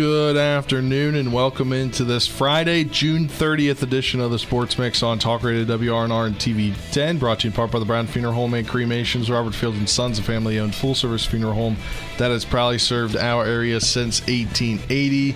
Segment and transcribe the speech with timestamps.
[0.00, 5.18] Good afternoon and welcome into this Friday, June 30th edition of the Sports Mix on
[5.18, 8.32] Talk Radio WRNR and TV 10, brought to you in part by the Brown Funeral
[8.32, 11.76] Home and Cremations, Robert Field and Sons, a family-owned full-service funeral home
[12.16, 15.34] that has proudly served our area since 1880.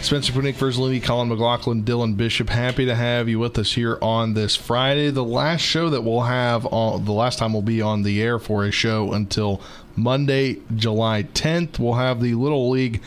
[0.00, 4.34] Spencer Punick, Verzolini, Colin McLaughlin, Dylan Bishop, happy to have you with us here on
[4.34, 5.10] this Friday.
[5.10, 8.40] The last show that we'll have, on, the last time we'll be on the air
[8.40, 9.60] for a show until
[9.94, 11.78] Monday, July 10th.
[11.78, 13.02] We'll have the Little League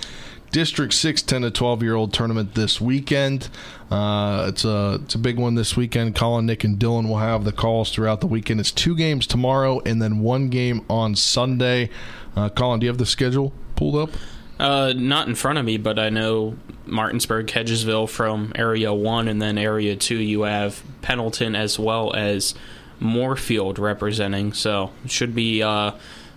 [0.53, 3.49] District 6 10 to 12 year old tournament this weekend.
[3.89, 6.16] Uh, it's a it's a big one this weekend.
[6.16, 8.59] Colin, Nick, and Dylan will have the calls throughout the weekend.
[8.59, 11.90] It's two games tomorrow and then one game on Sunday.
[12.35, 14.12] Uh, Colin, do you have the schedule pulled up?
[14.59, 19.41] Uh, not in front of me, but I know Martinsburg, Hedgesville from Area 1, and
[19.41, 22.54] then Area 2, you have Pendleton as well as
[22.99, 24.54] Moorfield representing.
[24.54, 25.93] So it should be uh,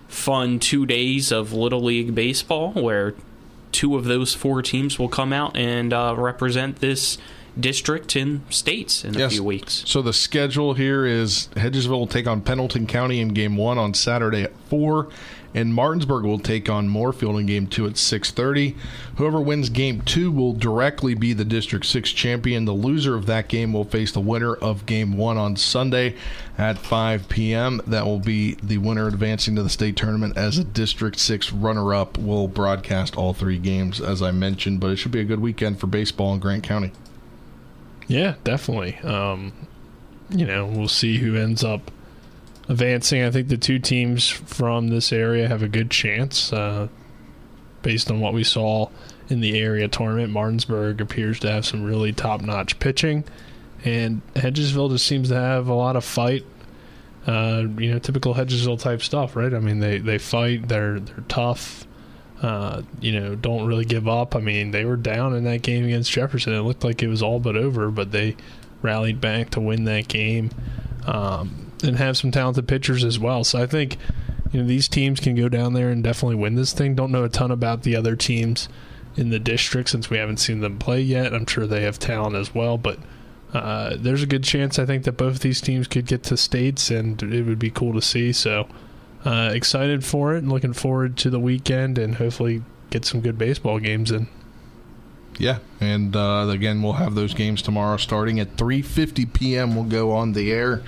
[0.08, 3.14] fun two days of Little League Baseball where
[3.76, 7.18] two of those four teams will come out and uh, represent this
[7.60, 9.32] district in states in a Yes.
[9.32, 9.82] few weeks.
[9.86, 13.94] So the schedule here is Hedgesville will take on Pendleton County in game one on
[13.94, 15.08] Saturday at four,
[15.56, 18.76] and Martinsburg will take on Moorfield in game two at six thirty.
[19.16, 22.66] Whoever wins game two will directly be the District Six champion.
[22.66, 26.14] The loser of that game will face the winner of game one on Sunday
[26.58, 27.80] at five p.m.
[27.86, 32.18] That will be the winner advancing to the state tournament as a District Six runner-up.
[32.18, 35.80] Will broadcast all three games as I mentioned, but it should be a good weekend
[35.80, 36.92] for baseball in Grant County.
[38.06, 38.98] Yeah, definitely.
[38.98, 39.52] Um,
[40.28, 41.90] you know, we'll see who ends up
[42.68, 43.22] advancing.
[43.22, 46.88] I think the two teams from this area have a good chance, uh,
[47.82, 48.88] based on what we saw
[49.28, 50.32] in the area tournament.
[50.32, 53.24] Martinsburg appears to have some really top-notch pitching,
[53.84, 56.44] and Hedgesville just seems to have a lot of fight.
[57.26, 59.52] Uh, you know, typical Hedgesville type stuff, right?
[59.52, 60.68] I mean, they they fight.
[60.68, 61.84] They're they're tough.
[62.40, 64.36] Uh, you know, don't really give up.
[64.36, 66.52] I mean, they were down in that game against Jefferson.
[66.52, 68.36] It looked like it was all but over, but they
[68.82, 70.50] rallied back to win that game
[71.06, 73.44] um, and have some talented pitchers as well.
[73.44, 73.96] So I think
[74.52, 76.94] you know these teams can go down there and definitely win this thing.
[76.94, 78.68] Don't know a ton about the other teams
[79.16, 81.34] in the district since we haven't seen them play yet.
[81.34, 82.98] I'm sure they have talent as well, but
[83.52, 86.90] uh, there's a good chance I think that both these teams could get to states,
[86.90, 88.32] and it would be cool to see.
[88.32, 88.68] So
[89.24, 93.38] uh, excited for it and looking forward to the weekend and hopefully get some good
[93.38, 94.28] baseball games in.
[95.38, 99.74] Yeah, and uh, again, we'll have those games tomorrow starting at 3:50 p.m.
[99.74, 100.82] We'll go on the air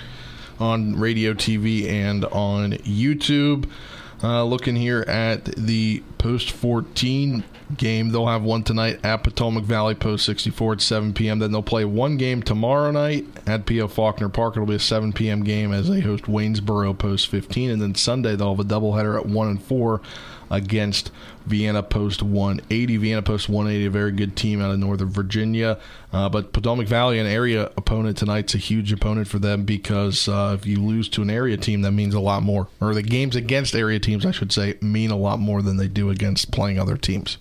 [0.60, 3.68] on radio, TV, and on YouTube.
[4.22, 7.44] Uh, looking here at the post 14
[7.76, 11.38] game, they'll have one tonight at Potomac Valley Post 64 at 7 p.m.
[11.38, 13.88] Then they'll play one game tomorrow night at P.O.
[13.88, 14.56] Faulkner Park.
[14.56, 15.44] It'll be a 7 p.m.
[15.44, 19.26] game as they host Waynesboro Post 15, and then Sunday they'll have a doubleheader at
[19.26, 20.00] 1 and 4
[20.50, 21.10] against
[21.46, 22.96] Vienna Post 180.
[22.96, 25.78] Vienna Post 180, a very good team out of Northern Virginia.
[26.12, 30.56] Uh, but Potomac Valley, an area opponent tonight's a huge opponent for them because uh,
[30.58, 32.68] if you lose to an area team, that means a lot more.
[32.80, 35.88] Or the games against area teams, I should say, mean a lot more than they
[35.88, 37.38] do against playing other teams.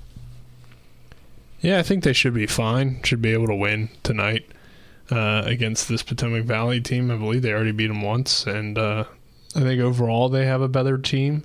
[1.60, 3.02] Yeah, I think they should be fine.
[3.04, 4.46] Should be able to win tonight
[5.10, 7.10] uh, against this Potomac Valley team.
[7.10, 9.06] I believe they already beat them once, and uh,
[9.56, 11.44] I think overall they have a better team.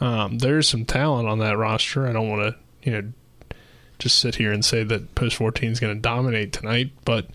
[0.00, 2.06] Um, there's some talent on that roster.
[2.06, 2.56] I don't want to,
[2.88, 3.12] you know,
[3.98, 7.26] just sit here and say that Post 14 is going to dominate tonight, but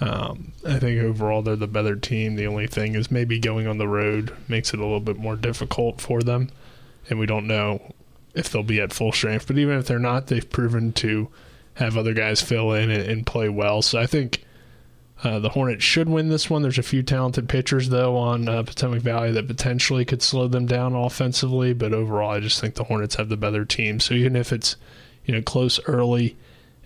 [0.00, 2.34] um, I think overall they're the better team.
[2.34, 5.36] The only thing is maybe going on the road makes it a little bit more
[5.36, 6.50] difficult for them,
[7.08, 7.94] and we don't know
[8.34, 9.46] if they'll be at full strength.
[9.46, 11.28] But even if they're not, they've proven to
[11.74, 13.82] have other guys fill in and, and play well.
[13.82, 14.44] So I think
[15.24, 16.62] uh, the Hornets should win this one.
[16.62, 20.66] There's a few talented pitchers though on uh, Potomac Valley that potentially could slow them
[20.66, 24.00] down offensively, but overall, I just think the Hornets have the better team.
[24.00, 24.76] So even if it's
[25.24, 26.36] you know close early,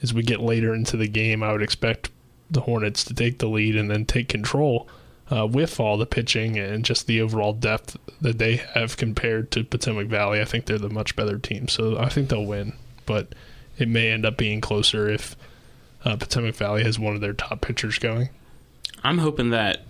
[0.02, 2.10] as we get later into the game, I would expect
[2.50, 4.86] the Hornets to take the lead and then take control
[5.34, 9.64] uh, with all the pitching and just the overall depth that they have compared to
[9.64, 10.40] Potomac Valley.
[10.40, 12.74] I think they're the much better team, so I think they'll win.
[13.06, 13.34] But
[13.78, 15.36] it may end up being closer if
[16.04, 18.30] uh, Potomac Valley has one of their top pitchers going.
[19.02, 19.82] I'm hoping that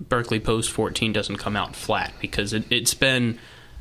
[0.00, 3.38] Berkeley Post 14 doesn't come out flat because it, it's been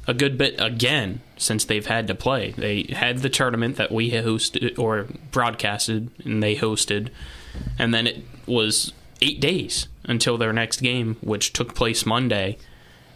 [0.08, 2.52] a good bit again since they've had to play.
[2.52, 7.10] They had the tournament that we hosted or broadcasted and they hosted,
[7.80, 12.58] and then it was eight days until their next game, which took place Monday.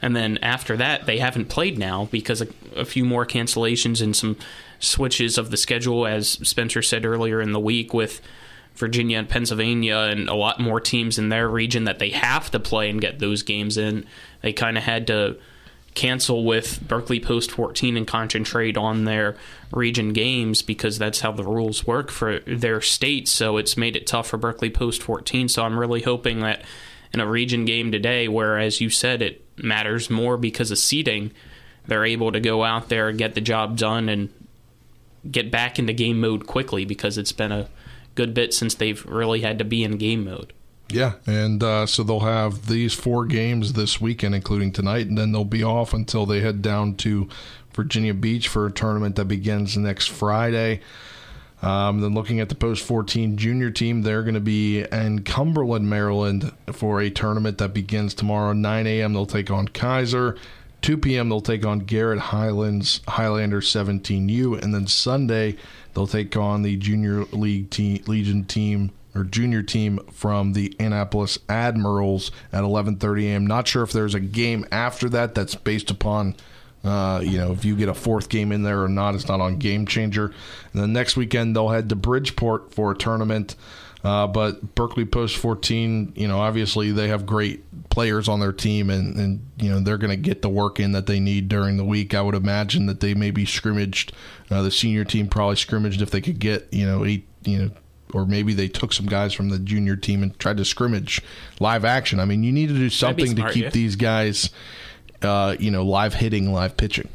[0.01, 4.15] And then after that, they haven't played now because a, a few more cancellations and
[4.15, 4.37] some
[4.79, 8.21] switches of the schedule, as Spencer said earlier in the week, with
[8.75, 12.59] Virginia and Pennsylvania and a lot more teams in their region that they have to
[12.59, 14.05] play and get those games in.
[14.41, 15.37] They kind of had to
[15.95, 19.35] cancel with Berkeley Post 14 and concentrate on their
[19.71, 23.27] region games because that's how the rules work for their state.
[23.27, 25.49] So it's made it tough for Berkeley Post 14.
[25.49, 26.63] So I'm really hoping that
[27.13, 31.31] in a region game today, where, as you said, it matters more because of seeding.
[31.87, 34.29] they're able to go out there and get the job done and
[35.29, 37.67] get back into game mode quickly because it's been a
[38.15, 40.53] good bit since they've really had to be in game mode.
[40.91, 45.31] Yeah, and uh, so they'll have these four games this weekend, including tonight, and then
[45.31, 47.29] they'll be off until they head down to
[47.73, 50.81] Virginia Beach for a tournament that begins next Friday.
[51.61, 55.89] Um, then looking at the post 14 junior team, they're going to be in Cumberland,
[55.89, 59.13] Maryland for a tournament that begins tomorrow 9 a.m.
[59.13, 60.37] They'll take on Keyser.
[60.81, 61.27] 2 p.m.
[61.27, 65.57] they'll take on Garrett Highlands Highlander 17U, and then Sunday
[65.93, 71.39] they'll take on the junior league team, Legion team or junior team from the Annapolis
[71.49, 73.47] Admirals at 11:30 a.m.
[73.47, 75.35] Not sure if there's a game after that.
[75.35, 76.35] That's based upon.
[76.83, 79.41] Uh, you know, if you get a fourth game in there or not, it's not
[79.41, 80.25] on Game Changer.
[80.73, 83.55] And then next weekend they'll head to Bridgeport for a tournament.
[84.03, 88.89] Uh, but Berkeley Post 14, you know, obviously they have great players on their team,
[88.89, 91.75] and, and you know they're going to get the work in that they need during
[91.75, 92.13] the week.
[92.13, 94.13] I would imagine that they maybe scrimmaged.
[94.49, 97.71] Uh, the senior team probably scrimmaged if they could get you know eight, you know,
[98.13, 101.21] or maybe they took some guys from the junior team and tried to scrimmage
[101.59, 102.19] live action.
[102.21, 103.69] I mean, you need to do something smart, to keep yeah.
[103.71, 104.49] these guys,
[105.21, 107.09] uh, you know, live hitting, live pitching.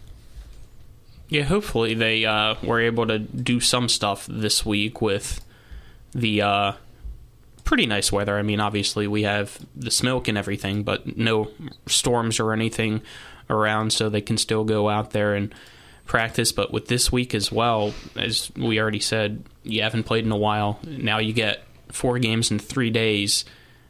[1.28, 5.44] Yeah, hopefully they uh, were able to do some stuff this week with
[6.14, 6.72] the uh,
[7.64, 8.38] pretty nice weather.
[8.38, 11.50] I mean, obviously we have the smoke and everything, but no
[11.86, 13.02] storms or anything
[13.50, 15.54] around, so they can still go out there and
[16.06, 16.52] practice.
[16.52, 20.36] But with this week as well, as we already said, you haven't played in a
[20.36, 20.78] while.
[20.84, 23.44] Now you get four games in three days,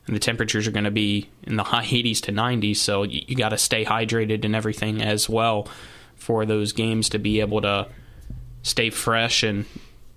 [0.06, 3.22] and the temperatures are going to be in the high 80s to 90s, so you,
[3.26, 5.68] you got to stay hydrated and everything as well
[6.16, 7.88] for those games to be able to
[8.62, 9.66] stay fresh and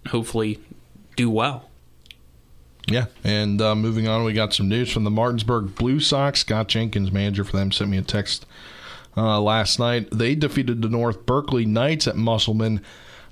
[0.07, 0.59] hopefully
[1.15, 1.69] do well.
[2.89, 6.39] Yeah, and uh, moving on, we got some news from the Martinsburg Blue Sox.
[6.39, 8.45] Scott Jenkins, manager for them, sent me a text
[9.17, 10.07] uh, last night.
[10.11, 12.81] They defeated the North Berkeley Knights at Musselman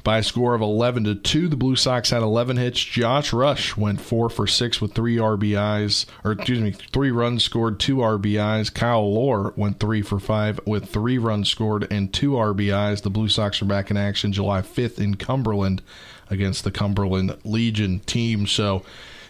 [0.06, 1.50] by a score of 11 to 2.
[1.50, 2.80] The Blue Sox had 11 hits.
[2.80, 7.80] Josh Rush went 4 for 6 with 3 RBIs, or excuse me, 3 runs scored,
[7.80, 8.72] 2 RBIs.
[8.74, 13.02] Kyle Lohr went 3 for 5 with 3 runs scored and 2 RBIs.
[13.02, 15.82] The Blue Sox are back in action July 5th in Cumberland
[16.30, 18.46] against the Cumberland Legion team.
[18.46, 18.84] So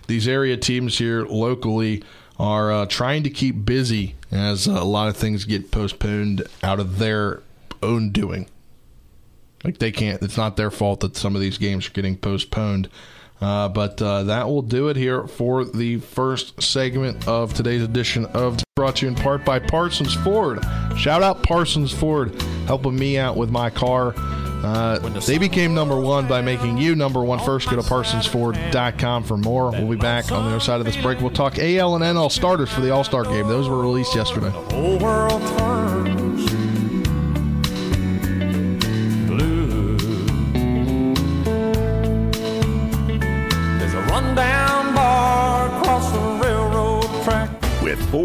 [0.07, 2.04] these area teams here locally
[2.38, 7.00] are uh, trying to keep busy as a lot of things get postponed out of
[7.00, 7.42] their
[7.81, 8.50] own doing.
[9.65, 12.88] Like they can't, it's not their fault that some of these games are getting postponed.
[13.41, 18.25] Uh, but uh, that will do it here for the first segment of today's edition
[18.27, 20.63] of brought to you in part by Parsons Ford.
[20.95, 24.13] Shout out Parsons Ford helping me out with my car.
[24.17, 27.69] Uh, they became number one by making you number one first.
[27.69, 29.71] Go to parsonsford.com for more.
[29.71, 31.19] We'll be back on the other side of this break.
[31.19, 33.47] We'll talk AL and NL starters for the All Star game.
[33.47, 34.51] Those were released yesterday.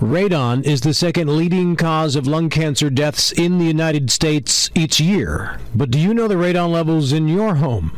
[0.00, 4.98] Radon is the second leading cause of lung cancer deaths in the United States each
[4.98, 5.60] year.
[5.72, 7.96] But do you know the radon levels in your home?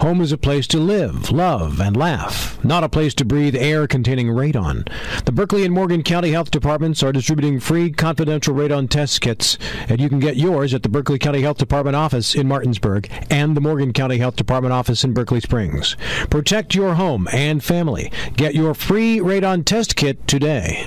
[0.00, 3.86] Home is a place to live, love, and laugh, not a place to breathe air
[3.86, 4.88] containing radon.
[5.24, 9.56] The Berkeley and Morgan County Health Departments are distributing free confidential radon test kits,
[9.88, 13.56] and you can get yours at the Berkeley County Health Department office in Martinsburg and
[13.56, 15.96] the Morgan County Health Department office in Berkeley Springs.
[16.28, 18.12] Protect your home and family.
[18.36, 20.86] Get your free radon test kit today.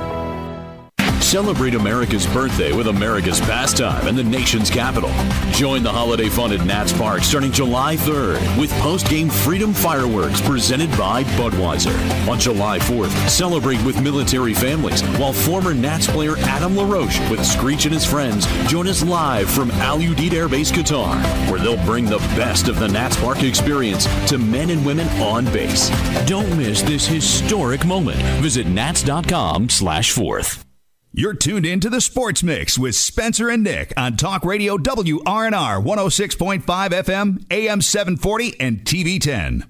[1.31, 5.09] Celebrate America's birthday with America's pastime and the nation's capital.
[5.53, 10.89] Join the holiday fun at Nats Park starting July 3rd with post-game Freedom Fireworks presented
[10.97, 11.95] by Budweiser.
[12.27, 17.85] On July 4th, celebrate with military families while former Nats player Adam LaRoche with Screech
[17.85, 21.15] and his friends join us live from Al Udeid Air Base, Qatar,
[21.49, 25.45] where they'll bring the best of the Nats Park experience to men and women on
[25.45, 25.89] base.
[26.27, 28.19] Don't miss this historic moment.
[28.41, 30.65] Visit nats.com slash fourth.
[31.13, 35.83] You're tuned in to the Sports Mix with Spencer and Nick on Talk Radio WRNR
[35.83, 39.65] 106.5 FM, AM 740, and TV 10.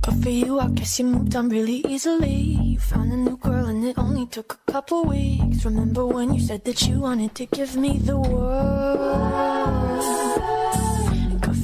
[0.00, 2.32] Good for you, I guess you moved on really easily.
[2.32, 5.66] You found a new girl and it only took a couple weeks.
[5.66, 9.28] Remember when you said that you wanted to give me the world?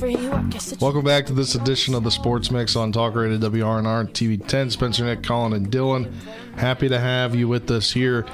[0.05, 4.69] Welcome back to this edition of the Sports Mix on Talk Radio WRNR TV 10.
[4.69, 6.13] Spencer, Nick, Colin, and Dylan.
[6.59, 8.27] Happy to have you with us here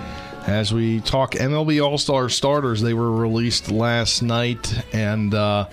[0.49, 2.81] as we talk MLB All Star starters.
[2.81, 5.69] They were released last night, and uh,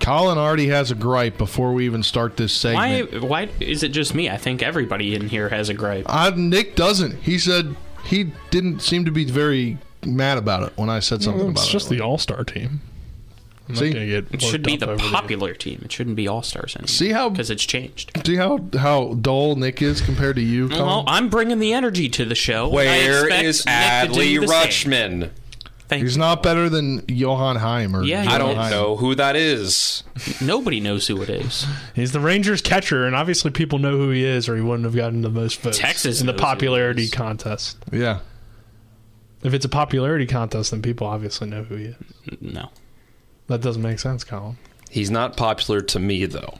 [0.00, 3.22] Colin already has a gripe before we even start this segment.
[3.22, 4.28] Why is it just me?
[4.28, 6.06] I think everybody in here has a gripe.
[6.08, 7.22] Uh, Nick doesn't.
[7.22, 11.50] He said he didn't seem to be very mad about it when I said something
[11.50, 11.76] it's about just it.
[11.76, 12.80] It's just the All Star team.
[13.70, 13.90] I'm See?
[13.90, 15.80] not get It should be the over popular team.
[15.84, 16.88] It shouldn't be all stars anymore.
[16.88, 18.10] See how because it's changed.
[18.26, 20.84] See how how dull Nick is compared to you, Colin?
[20.86, 22.68] Well, I'm bringing the energy to the show.
[22.78, 24.90] and I is Nick to do Adley the same.
[24.92, 25.30] Rutschman?
[25.92, 28.70] He's not better than Jonah Heim or Yeah, I don't is.
[28.70, 30.04] know who that is.
[30.40, 31.66] Nobody knows who it is.
[31.96, 34.94] He's the Rangers catcher, and obviously people know who he is, or he wouldn't have
[34.94, 35.78] gotten the most votes.
[35.78, 37.76] Texas in the knows who he popularity contest.
[37.90, 38.20] Yeah.
[39.42, 41.96] If it's a popularity contest, then people obviously know who he is.
[42.40, 42.68] No,
[43.50, 44.58] That doesn't make sense, Colin.
[44.90, 46.58] He's not popular to me though.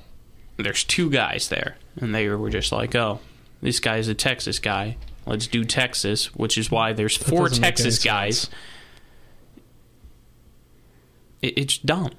[0.57, 3.21] there's two guys there, and they were just like, "Oh,
[3.63, 4.97] this guy's a Texas guy.
[5.25, 8.51] Let's do Texas," which is why there's That four Texas guys.
[11.43, 12.11] It, it's dumb.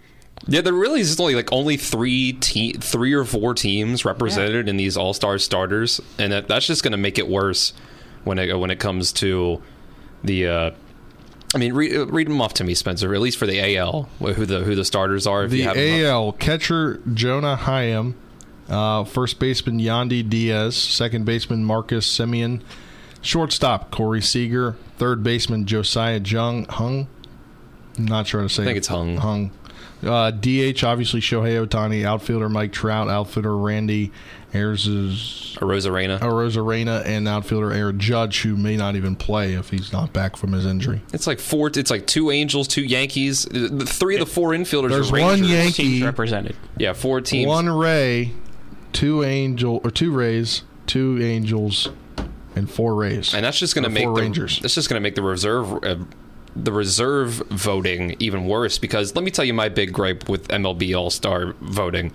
[0.48, 4.78] Yeah, there really is only like only three te- three or four teams represented in
[4.78, 7.74] these All Star starters, and that, that's just going to make it worse
[8.24, 9.62] when it when it comes to
[10.24, 10.48] the.
[10.48, 10.72] Uh,
[11.54, 13.14] I mean, read, read them off to me, Spencer.
[13.14, 15.44] At least for the AL, who the who the starters are.
[15.44, 16.12] If The have 'em up.
[16.12, 18.16] AL catcher Jonah Heim,
[18.70, 22.62] uh, first baseman Yandy Diaz, second baseman Marcus Semien,
[23.22, 27.08] shortstop Corey Seager, third baseman Josiah Jung Hung.
[27.98, 28.64] I'm not sure how to say.
[28.64, 28.80] I think it.
[28.80, 29.18] it's Hung.
[29.18, 29.52] Hung.
[30.04, 34.12] Uh, DH obviously Shohei Ohtani, outfielder Mike Trout, outfielder Randy
[34.54, 36.20] Ayers is Rosarena.
[36.20, 40.52] Rosarena, and outfielder Aaron Judge, who may not even play if he's not back from
[40.52, 41.02] his injury.
[41.14, 41.72] It's like four.
[41.74, 43.46] It's like two Angels, two Yankees.
[43.46, 46.56] The three of the four infielders There's are one Yankee, Teams represented.
[46.78, 47.48] Yeah, four teams.
[47.48, 48.34] one Ray,
[48.92, 51.90] two Angel or two Rays, two Angels,
[52.56, 53.34] and four Rays.
[53.34, 54.60] and that's just going to make the, Rangers.
[54.60, 55.96] That's just going to make the reserve uh,
[56.56, 58.78] the reserve voting even worse.
[58.78, 62.12] Because let me tell you my big gripe with MLB All Star voting.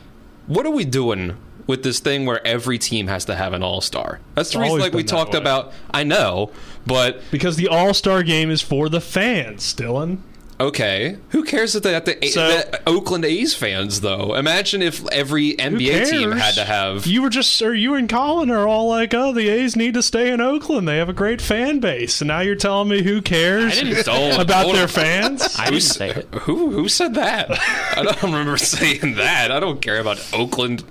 [0.47, 3.81] What are we doing with this thing where every team has to have an All
[3.81, 4.21] Star?
[4.35, 5.39] That's the It's reason, like we talked way.
[5.41, 5.73] about.
[5.91, 6.51] I know,
[6.87, 10.19] but Because the All Star game is for the fans, Dylan.
[10.61, 14.35] Okay, who cares that the, that the, So- the Oakland A's fans though?
[14.35, 17.07] Imagine if every NBA team had to have.
[17.07, 20.03] You were just, or you and Colin are all like, "Oh, the A's need to
[20.03, 20.87] stay in Oakland.
[20.89, 24.07] They have a great fan base." And now you're telling me who cares I didn't
[24.07, 25.57] Don't- about their fans?
[25.59, 26.27] I didn't say it.
[26.43, 27.51] Who who said that?
[27.97, 29.51] I don't remember saying that.
[29.51, 30.85] I don't care about Oakland,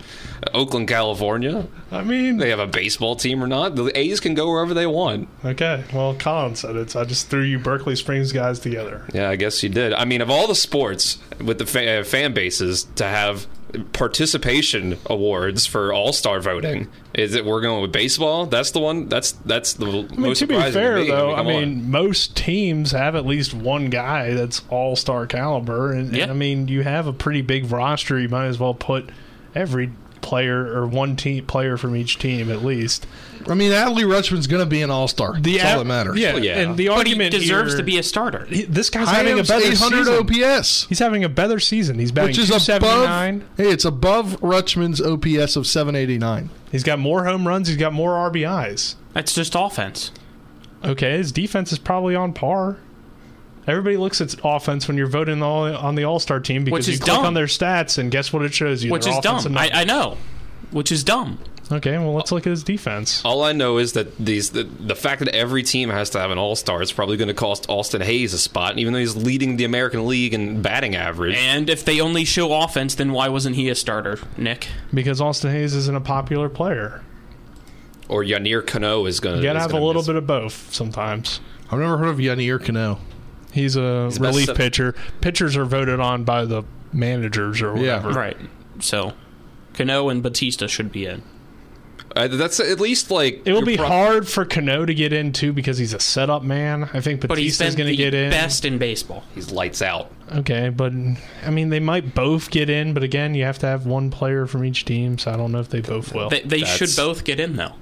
[0.53, 1.67] Oakland, California.
[1.91, 3.75] I mean, They have a baseball team or not.
[3.75, 5.27] The A's can go wherever they want.
[5.43, 5.83] okay.
[5.93, 9.05] Well, Colin said it, so I just threw you Berkeley Springs guys together.
[9.13, 9.93] Yeah, I guess you did.
[9.93, 13.47] I mean, of all the sports with the fa- uh, fan bases to have
[13.93, 18.45] participation awards for All Star voting, is it we're going with baseball?
[18.45, 19.09] That's the one.
[19.09, 21.07] That's that's the I mean, most to be fair, to me.
[21.09, 21.53] though, I come on.
[21.53, 25.91] mean, most teams have at least one guy that's all star caliber.
[25.91, 28.19] And, and, I mean, you have a pretty big roster.
[28.19, 29.09] You might as well put
[29.53, 29.91] every
[30.25, 33.05] player or one team player from each team at least.
[33.47, 35.39] I mean, Adley Rutschman's going to be an All Star.
[35.39, 36.17] That's all av- that matters.
[36.17, 36.57] Yeah, Well, yeah.
[36.59, 38.47] and the But he argument deserves here- to be a starter.
[38.49, 40.13] he- this guy's having a better 800 season.
[40.15, 41.99] OPS, He's having a better season.
[41.99, 42.63] He's batting which is above.
[42.81, 43.43] 279.
[43.55, 46.49] Hey, it's above Rutschman's OPS of 789.
[46.71, 47.67] He's got more home runs.
[47.67, 48.95] He's got more RBIs.
[49.13, 50.09] That's just offense.
[50.83, 52.77] Okay, his defense is probably on par.
[53.67, 56.87] Everybody looks at offense when you're voting all, on the All Star team because Which
[56.87, 57.25] you is click dumb.
[57.25, 58.91] on their stats and guess what it shows you?
[58.91, 59.57] Which Their is dumb.
[59.57, 59.69] I.
[59.73, 60.17] I know.
[60.71, 61.39] which is dumb.
[61.71, 63.25] Okay, well let's look at his defense.
[63.25, 66.29] All I know is that these the, the fact that every team has to have
[66.29, 69.15] an all star is probably going to cost Austin Hays a spot, even though he's
[69.15, 71.35] leading the American League in batting average.
[71.35, 74.67] And if they only show offense, then why wasn't he a starter, Nick?
[74.93, 77.01] Because Austin Hays isn't a popular player.
[78.09, 79.41] Or Yennier Cano is going to.
[79.41, 81.39] You gotta have a little bit of both sometimes.
[81.71, 82.99] I've never heard of Yennier Cano.
[83.55, 84.95] He's a He's the best relief set- pitcher.
[85.21, 87.85] Pitchers are voted on by the managers or whatever.
[87.85, 87.95] Yeah.
[87.97, 88.19] whatever.
[88.19, 88.37] Right.
[88.79, 89.13] So,
[89.73, 91.23] Cano and Bautista should be in.
[92.15, 95.33] Uh, that's at least like It will be pro- hard for Cano to get in
[95.33, 96.89] too because he's a setup man.
[96.93, 98.29] I think But he's Bautista's been going to get in.
[98.31, 99.23] best in baseball.
[99.33, 100.09] He's lights out.
[100.33, 100.93] Okay, but
[101.45, 104.45] I mean they might both get in, but again, you have to have one player
[104.45, 106.29] from each team, so I don't know if they both will.
[106.29, 107.73] They, they should both get in though.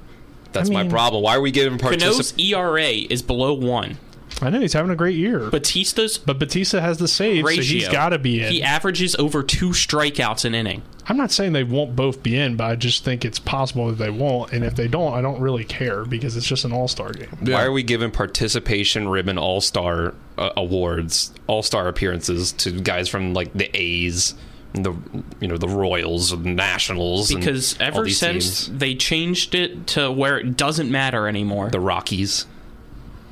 [0.52, 1.22] That's I my problem.
[1.22, 2.34] Why are we giving Cano's participants?
[2.44, 3.98] ERA is below one.
[4.42, 7.64] I know he's having a great year, Bautista's but Bautista has the save, ratio.
[7.64, 8.52] so he's got to be in.
[8.52, 10.82] He averages over two strikeouts an inning.
[11.08, 13.98] I'm not saying they won't both be in, but I just think it's possible that
[13.98, 16.88] they won't, and if they don't, I don't really care because it's just an All
[16.88, 17.28] Star game.
[17.42, 23.10] Why are we giving participation ribbon All Star uh, awards, All Star appearances to guys
[23.10, 24.34] from like the A's,
[24.74, 24.94] and the
[25.40, 28.80] you know the Royals, and the Nationals, and Because all ever these since teams.
[28.80, 32.46] they changed it to where it doesn't matter anymore, the Rockies.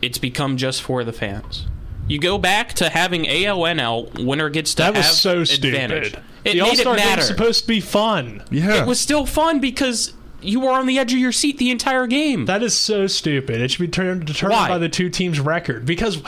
[0.01, 1.67] It's become just for the fans.
[2.07, 6.07] You go back to having ALNL winner gets to That was so advantage.
[6.09, 6.23] stupid.
[6.43, 7.15] It the All Star matter.
[7.17, 8.43] game's supposed to be fun.
[8.49, 8.81] Yeah.
[8.81, 12.07] It was still fun because you were on the edge of your seat the entire
[12.07, 12.45] game.
[12.45, 13.61] That is so stupid.
[13.61, 14.67] It should be turned, determined Why?
[14.69, 16.21] by the two teams' record because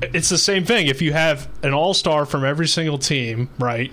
[0.00, 0.86] it's the same thing.
[0.86, 3.92] If you have an all star from every single team, right?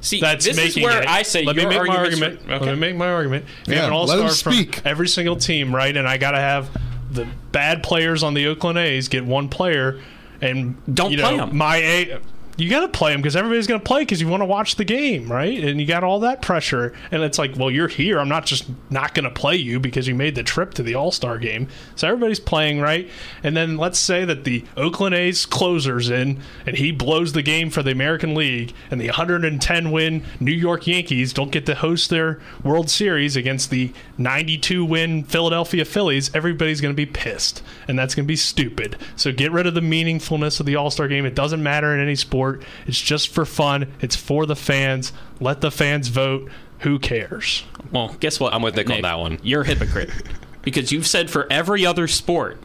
[0.00, 1.08] See, That's this is making where it.
[1.08, 2.40] I say Let me make my argument.
[2.48, 2.60] right.
[2.60, 3.44] Let me make my argument.
[3.62, 4.82] If you Yeah, have an all let him star from speak.
[4.84, 5.96] every single team, right?
[5.96, 6.68] And I got to have
[7.16, 10.00] the bad players on the Oakland A's get one player,
[10.40, 11.56] and Don't you play know, 'em.
[11.56, 12.18] My A.
[12.56, 14.76] You got to play them because everybody's going to play because you want to watch
[14.76, 15.62] the game, right?
[15.62, 18.18] And you got all that pressure, and it's like, well, you're here.
[18.18, 20.94] I'm not just not going to play you because you made the trip to the
[20.94, 21.68] All Star game.
[21.96, 23.10] So everybody's playing, right?
[23.42, 27.68] And then let's say that the Oakland A's closer's in, and he blows the game
[27.68, 32.08] for the American League, and the 110 win New York Yankees don't get to host
[32.08, 36.34] their World Series against the 92 win Philadelphia Phillies.
[36.34, 38.96] Everybody's going to be pissed, and that's going to be stupid.
[39.14, 41.26] So get rid of the meaningfulness of the All Star game.
[41.26, 42.45] It doesn't matter in any sport.
[42.86, 43.92] It's just for fun.
[44.00, 45.12] It's for the fans.
[45.40, 46.50] Let the fans vote.
[46.80, 47.64] Who cares?
[47.90, 48.52] Well, guess what?
[48.52, 49.38] I'm with Nick on that one.
[49.42, 50.10] You're a hypocrite
[50.62, 52.58] because you've said for every other sport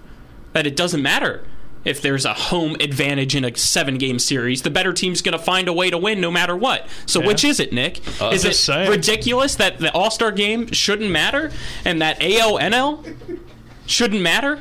[0.54, 1.44] that it doesn't matter
[1.86, 4.62] if there's a home advantage in a seven game series.
[4.62, 6.88] The better team's going to find a way to win no matter what.
[7.08, 7.28] So, Yeah.
[7.28, 8.02] which is it, Nick?
[8.22, 8.90] Uh, is it saying.
[8.90, 11.52] ridiculous that the All Star game shouldn't matter
[11.86, 13.40] and that AONL
[13.88, 14.60] shouldn't matter?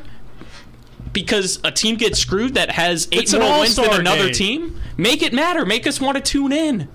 [1.12, 4.32] Because a team gets screwed that has eight It's an more wins than another game.
[4.34, 4.80] team?
[4.96, 5.66] Make it matter.
[5.66, 6.88] Make us want to tune in.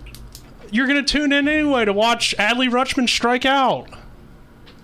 [0.72, 3.88] You're going to tune in anyway to watch Adley Rutschman strike out.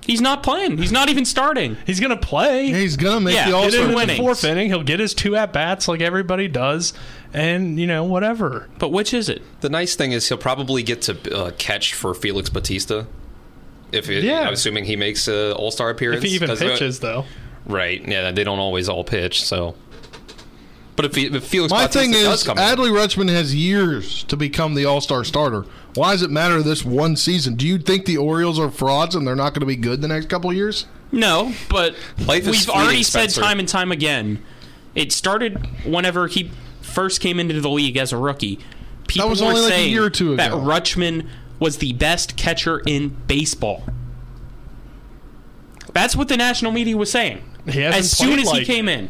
[0.06, 0.80] He's not playing.
[0.80, 1.78] He's not even starting.
[1.86, 2.67] He's going to play.
[2.67, 4.02] He's gonna make Yeah, the All it Get Star.
[4.02, 4.67] in the fourth inning.
[4.67, 6.94] He'll get his two at bats like everybody does,
[7.34, 8.67] and you know whatever.
[8.80, 9.44] But which is it?
[9.62, 13.06] The nice thing is he'll probably get to uh, catch for Felix Bautista.
[13.91, 14.41] If it, Yeah.
[14.41, 16.24] I'm assuming he makes an All Star appearance.
[16.24, 17.26] If he even 'cause, uh, pitches, though,
[17.65, 18.06] right?
[18.08, 19.43] Yeah, they don't always all pitch.
[19.43, 19.76] So,
[20.95, 24.38] but if, he, if Felix My Bautista thing is, come Adley Rutschman has years to
[24.38, 25.65] become the All Star starter.
[25.95, 27.56] Why does it matter this one season?
[27.56, 30.08] Do you think the Orioles are frauds and they're not going to be good the
[30.08, 30.86] next couple of years?
[31.12, 33.41] No, but Life we've fleeting, already Spencer.
[33.41, 34.41] said time and time again.
[34.95, 38.60] It started whenever he first came into the league as a rookie.
[39.08, 40.38] People was were only like a saying year or two ago.
[40.38, 40.52] that.
[40.52, 41.28] Rutschman
[41.60, 43.84] was the best catcher in baseball.
[45.93, 47.43] That's what the national media was saying.
[47.65, 49.10] He hasn't as soon as like he came in.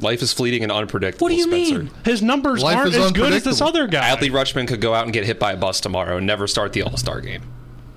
[0.00, 1.26] life is fleeting and unpredictable.
[1.26, 1.78] What do you Spencer.
[1.84, 1.90] mean?
[2.04, 4.14] his numbers Life aren't as good as this other guy.
[4.14, 6.72] Adley Rutschman could go out and get hit by a bus tomorrow and never start
[6.72, 7.42] the All Star game.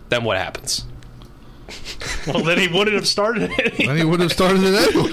[0.09, 0.85] Then what happens?
[2.27, 3.79] well, then he wouldn't have started it.
[3.87, 5.11] And he would have started it anyway.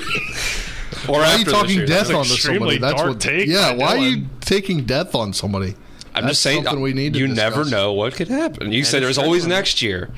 [1.09, 1.87] Or Why are you talking year?
[1.87, 2.79] death on somebody?
[2.79, 3.21] That's dark what.
[3.21, 5.75] take yeah, by why are you taking death on somebody?
[6.15, 8.71] I'm That's just saying something we need uh, to You never know what could happen.
[8.71, 10.11] You said there's always next year.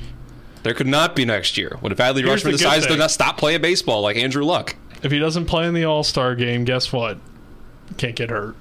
[0.65, 1.77] There could not be next year.
[1.79, 4.43] What if Adley Here's the Rutschman good decides to not stop playing baseball like Andrew
[4.43, 4.75] Luck?
[5.03, 7.19] If he doesn't play in the All Star game, guess what?
[7.97, 8.55] Can't get hurt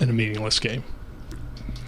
[0.00, 0.82] in a meaningless game.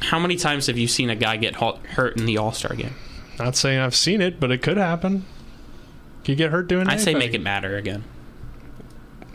[0.02, 2.94] How many times have you seen a guy get hurt in the All Star game?
[3.38, 5.24] Not saying I've seen it, but it could happen.
[6.24, 8.04] Could you get hurt doing I say make it matter again.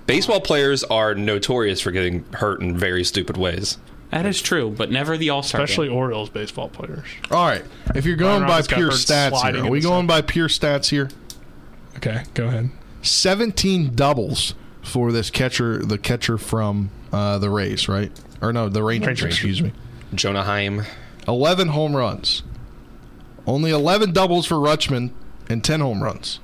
[0.05, 3.79] Baseball players are notorious for getting hurt in very stupid ways.
[4.13, 5.63] That is true, but never the All Star game.
[5.63, 7.07] especially Orioles baseball players.
[7.31, 7.63] All right,
[7.95, 9.79] if you're going Ryan by Reynolds got pure hurt stats sliding here, are in we
[9.79, 11.09] the going by pure stats here?
[11.97, 12.69] Okay, go ahead.
[13.01, 18.11] 17 doubles for this catcher, the catcher from uh, the Rays, right?
[18.39, 19.33] Or no, the Rangers, Rangers.
[19.33, 19.73] excuse me.
[20.13, 20.83] Jonah Heim.
[21.27, 22.43] 11 home runs.
[23.47, 25.09] Only 11 doubles for Rutschman
[25.49, 26.39] and 10 home runs.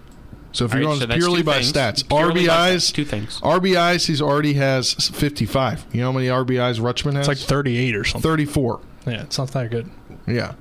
[0.52, 1.74] So if All you're right, going so that's purely by things.
[1.74, 3.40] stats, Purely by RBIs, stats, two things.
[3.42, 5.86] RBIs, he's already has 55.
[5.94, 7.28] You know how many RBIs Rutschman has?
[7.28, 8.30] It's like 38 or something.
[8.30, 8.80] 34.
[9.06, 9.90] Yeah, it's not that good.
[10.28, 10.54] Yeah.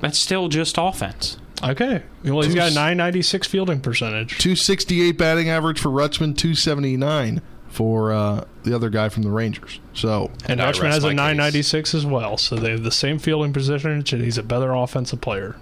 [0.00, 1.36] That's still just offense.
[1.62, 2.02] Okay.
[2.24, 4.38] Well, he's got a 996 fielding percentage.
[4.38, 9.78] 268 batting average for Rutschman, 279 for uh, the other guy from the Rangers.
[9.94, 11.16] So And I Rutschman rest has a my case.
[11.16, 15.20] 996 as well, so they have the same fielding percentage, and he's a better offensive
[15.20, 15.56] player.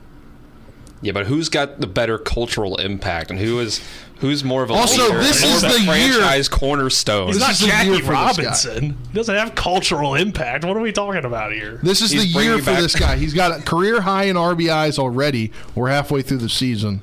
[1.02, 3.80] Yeah, but who's got the better cultural impact, and who is
[4.18, 7.28] who's more of a Also, leader, this is of a the year- cornerstone?
[7.28, 8.12] He's This not the year Jackie for.
[8.12, 8.84] Robinson.
[9.10, 10.64] He doesn't have cultural impact.
[10.66, 11.80] What are we talking about here?
[11.82, 13.16] This is He's the year for this guy.
[13.16, 15.52] He's got a career high in RBIs already.
[15.74, 17.00] We're halfway through the season.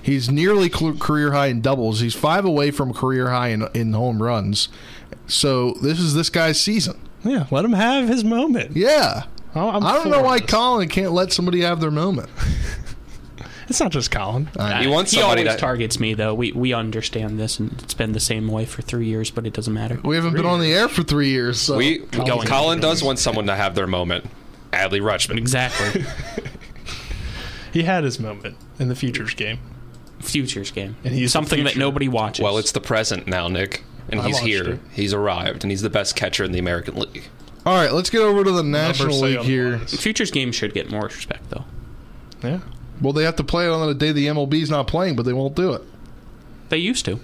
[0.00, 1.98] He's nearly career high in doubles.
[2.00, 4.68] He's five away from career high in, in home runs.
[5.26, 7.00] So this is this guy's season.
[7.24, 8.76] Yeah, let him have his moment.
[8.76, 9.24] Yeah.
[9.54, 10.50] I'm I'm do not know why this.
[10.50, 12.30] Colin can't let somebody have their moment.
[13.68, 14.48] It's not just Colin.
[14.56, 16.34] Uh, he wants he somebody always that targets me, though.
[16.34, 19.52] We we understand this, and it's been the same way for three years, but it
[19.52, 19.98] doesn't matter.
[20.04, 21.60] We haven't been on the air for three years.
[21.60, 21.76] So.
[21.76, 24.26] we Going- Colin does want someone to have their moment.
[24.72, 25.36] Adley Rutschman.
[25.38, 26.04] Exactly.
[27.72, 29.58] He had his moment in the futures game.
[30.20, 30.96] Futures game.
[31.04, 31.80] And he's the something that future.
[31.80, 32.42] nobody watches.
[32.42, 34.68] Well, it's the present now, Nick, and I he's watched here.
[34.74, 34.80] it.
[34.92, 37.24] He's arrived, and he's the best catcher in the American League.
[37.64, 39.66] All right, let's get over to the National say League here.
[39.68, 40.00] otherwise.
[40.02, 41.64] futures game should get more respect, though.
[42.42, 42.60] Yeah.
[43.02, 45.32] Well, they have to play it on the day the MLB's not playing, but they
[45.32, 45.82] won't do it.
[46.68, 47.20] They used to.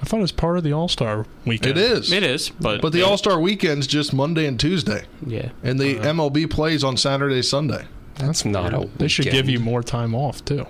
[0.00, 1.76] I thought it was part of the All Star weekend.
[1.76, 2.12] It is.
[2.12, 5.50] It is, but But the All Star weekend's just Monday and Tuesday, yeah.
[5.62, 6.08] and the uh-huh.
[6.12, 7.86] MLB plays on Saturday, Sunday.
[8.14, 8.88] That's not a.
[8.96, 10.66] They should give you more time off too.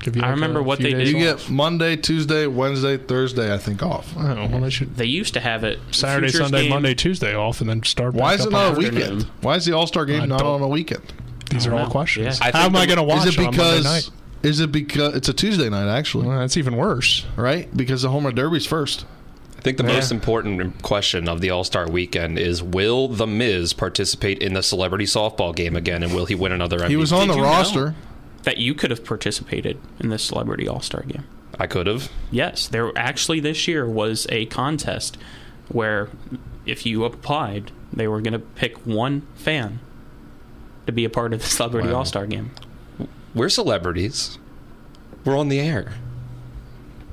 [0.00, 1.20] Give you I like remember what they days did.
[1.20, 1.40] You off.
[1.46, 4.16] get Monday, Tuesday, Wednesday, Thursday, I think off.
[4.16, 6.70] I don't know well, they should They used to have it Saturday, futures Sunday, game-
[6.70, 8.14] Monday, Tuesday off, and then start.
[8.14, 9.22] Why back is up it not a on weekend?
[9.40, 11.12] Why is the All Star game I don't- on a weekend?
[11.50, 11.90] These are don't all know.
[11.92, 12.38] questions.
[12.38, 12.44] Yeah.
[12.46, 13.84] How think am I going to watch is it on Monday because?
[13.84, 14.10] night?
[14.42, 16.26] Is it because it's a Tuesday night actually?
[16.28, 17.26] Well, that's even worse.
[17.36, 17.74] Right?
[17.76, 19.04] Because the Homer Derby's first.
[19.56, 19.94] I think the Yeah.
[19.94, 24.62] most important question of the All Star Weekend is: Will the Miz participate in the
[24.62, 26.78] celebrity softball game again, and will he win another?
[26.78, 26.88] MVP?
[26.90, 27.94] He was on Did the roster.
[28.44, 31.24] that you could have participated in the Celebrity All Star game.
[31.58, 32.08] I could have.
[32.30, 35.18] Yes, there actually this year was a contest
[35.66, 36.08] where
[36.64, 39.80] if you applied, they were going to pick one fan
[40.88, 41.98] to be a part of the Celebrity Wow.
[41.98, 42.50] All Star game.
[43.34, 44.38] We're celebrities.
[45.24, 45.94] We're on the air.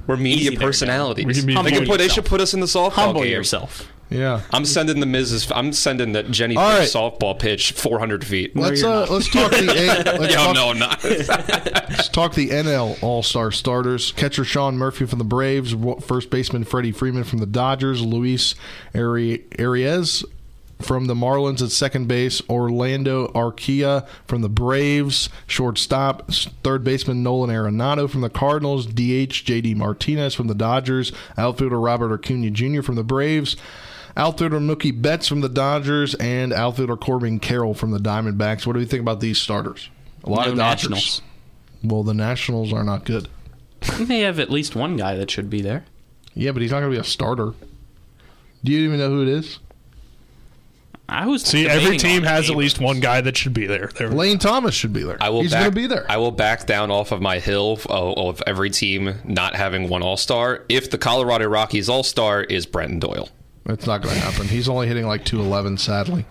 [0.08, 1.26] We're media Easy personalities.
[1.26, 3.32] We can be- they, put, they should put us in the softball Humble game.
[3.32, 3.92] yourself.
[4.10, 4.42] Yeah.
[4.52, 5.52] I'm sending the Miz's.
[5.52, 6.88] I'm sending that Jenny All right.
[6.88, 8.56] softball pitch 400 feet.
[8.56, 11.04] Let's you're uh, let's talk the A- let's, Yo, talk, no, not.
[11.04, 14.12] let's talk the NL All Star starters.
[14.12, 18.54] Catcher Sean Murphy from the Braves, first baseman Freddie Freeman from the Dodgers, Luis
[18.94, 20.24] Ari- Arias
[20.82, 26.30] from the Marlins at second base, Orlando Arcia from the Braves, shortstop,
[26.64, 32.14] third baseman Nolan Arenado from the Cardinals, DH JD Martinez from the Dodgers, outfielder Robert
[32.14, 32.82] Acuna Jr.
[32.82, 33.56] from the Braves,
[34.18, 38.66] outfielder Mookie Betts from the Dodgers, and outfielder Corbin Carroll from the Diamondbacks.
[38.68, 39.90] What do you think about these starters?
[40.24, 40.90] A lot No of Dodgers.
[40.90, 41.22] Nationals.
[41.84, 43.30] Well, the Nationals are not good.
[44.00, 45.86] They have at least one guy that should be there.
[46.34, 47.54] Yeah, but he's not going to be a starter.
[48.64, 49.60] Do you even know who it is?
[51.08, 53.92] I was See, every team on has at least one guy that should be there.
[53.96, 55.18] there Lane Thomas should be there.
[55.22, 56.06] I will he's back, going to be there.
[56.10, 60.02] I will back down off of my hill of, of every team not having one
[60.02, 63.30] All Star if the Colorado Rockies All Star is Brenton Doyle.
[63.68, 64.48] It's not going to happen.
[64.48, 66.26] He's only hitting like 211, sadly.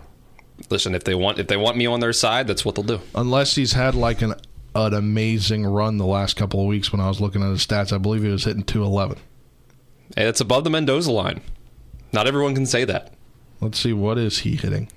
[0.69, 3.01] Listen, if they want if they want me on their side, that's what they'll do.
[3.13, 4.35] Unless he's had like an
[4.75, 7.93] an amazing run the last couple of weeks when I was looking at his stats.
[7.93, 9.17] I believe he was hitting 211.
[10.17, 11.41] And it's above the Mendoza line.
[12.11, 13.13] Not everyone can say that.
[13.65, 14.89] Let's see, what is he hitting?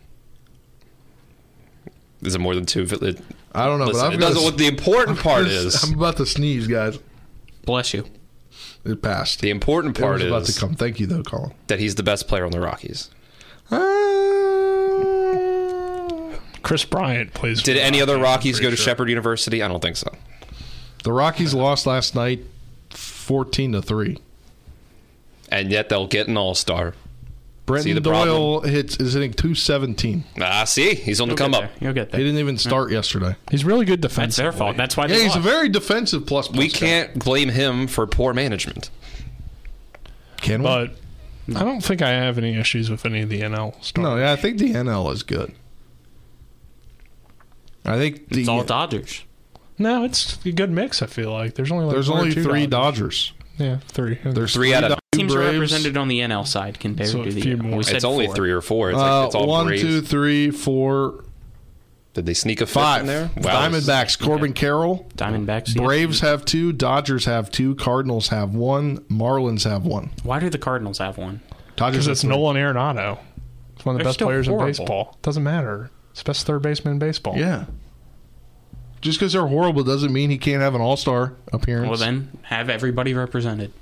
[2.22, 2.83] Is it more than two?
[2.83, 3.20] It,
[3.54, 4.42] I don't know, listen, but I've it got doesn't.
[4.42, 6.98] a- What the important part is, I'm about to sneeze, guys.
[7.64, 8.04] Bless you.
[8.85, 9.40] It passed.
[9.40, 10.74] the important part was about is to come.
[10.74, 11.54] Thank you, though, Colin.
[11.68, 13.11] that he's the best player on the Rockies.
[13.70, 13.78] Uh,
[16.62, 17.62] Kris Bryant plays.
[17.62, 18.85] Did for any other Rockies go to sure.
[18.85, 19.62] Shepherd University?
[19.62, 20.12] I don't think so.
[21.04, 22.44] The Rockies lost last night,
[22.90, 24.18] 14 to three.
[25.50, 26.94] And yet they'll get an All Star.
[27.68, 30.24] Brenton the Doyle hits is hitting 217.
[30.40, 31.70] Ah, see, he's on the You'll come up.
[31.81, 33.37] You'll get He didn't even start yesterday.
[33.50, 34.37] He's really good defense.
[34.37, 34.76] That's their fault.
[34.76, 36.48] That's why Yeah, they he's a very defensive plus.
[36.48, 36.78] plus We guy.
[36.78, 38.90] can't blame him for poor management.
[40.38, 40.68] Can we?
[40.68, 40.90] But
[41.57, 44.02] I don't think I have any issues with any of the NL stars.
[44.02, 45.52] no, yeah, I think the NL is good.
[47.85, 49.24] I think the It's all Dodgers.
[49.78, 51.02] No, it's a good mix.
[51.02, 53.33] I feel like there's only like there's only three Dodgers.
[53.33, 53.33] Dodgers.
[53.59, 54.18] Yeah, three.
[54.25, 55.53] There's Three out of- Dodgers, Teams are Braves.
[55.55, 57.40] represented on the NL side compared So a to the.
[57.40, 57.79] few more.
[57.79, 58.35] we said It's only four.
[58.37, 58.90] three or four.
[58.90, 59.83] It's, Uh, like, it's all one, Braves.
[59.83, 61.25] two, three, four.
[62.14, 63.01] Did they sneak a fifth Five.
[63.03, 63.31] in there?
[63.37, 63.68] Wow.
[63.68, 65.07] Diamondbacks, Corbin Carroll.
[65.16, 65.75] Diamondbacks.
[65.75, 65.83] yeah.
[65.85, 66.73] Braves have two.
[66.73, 67.75] Dodgers have two.
[67.77, 68.99] Cardinals have one.
[69.11, 70.11] Marlins have one.
[70.25, 71.40] Why do the Cardinals have one?
[71.77, 72.31] Dodgers Because have it's three.
[72.31, 73.18] Nolan Arenado.
[73.77, 74.64] It's one of the They're best still players horrible.
[74.66, 75.18] in baseball.
[75.23, 75.90] Doesn't matter.
[76.11, 77.37] It's best third baseman in baseball.
[77.37, 77.66] Yeah.
[79.00, 81.88] Just because they're horrible doesn't mean he can't have an All Star appearance.
[81.88, 83.72] Well, then have everybody represented.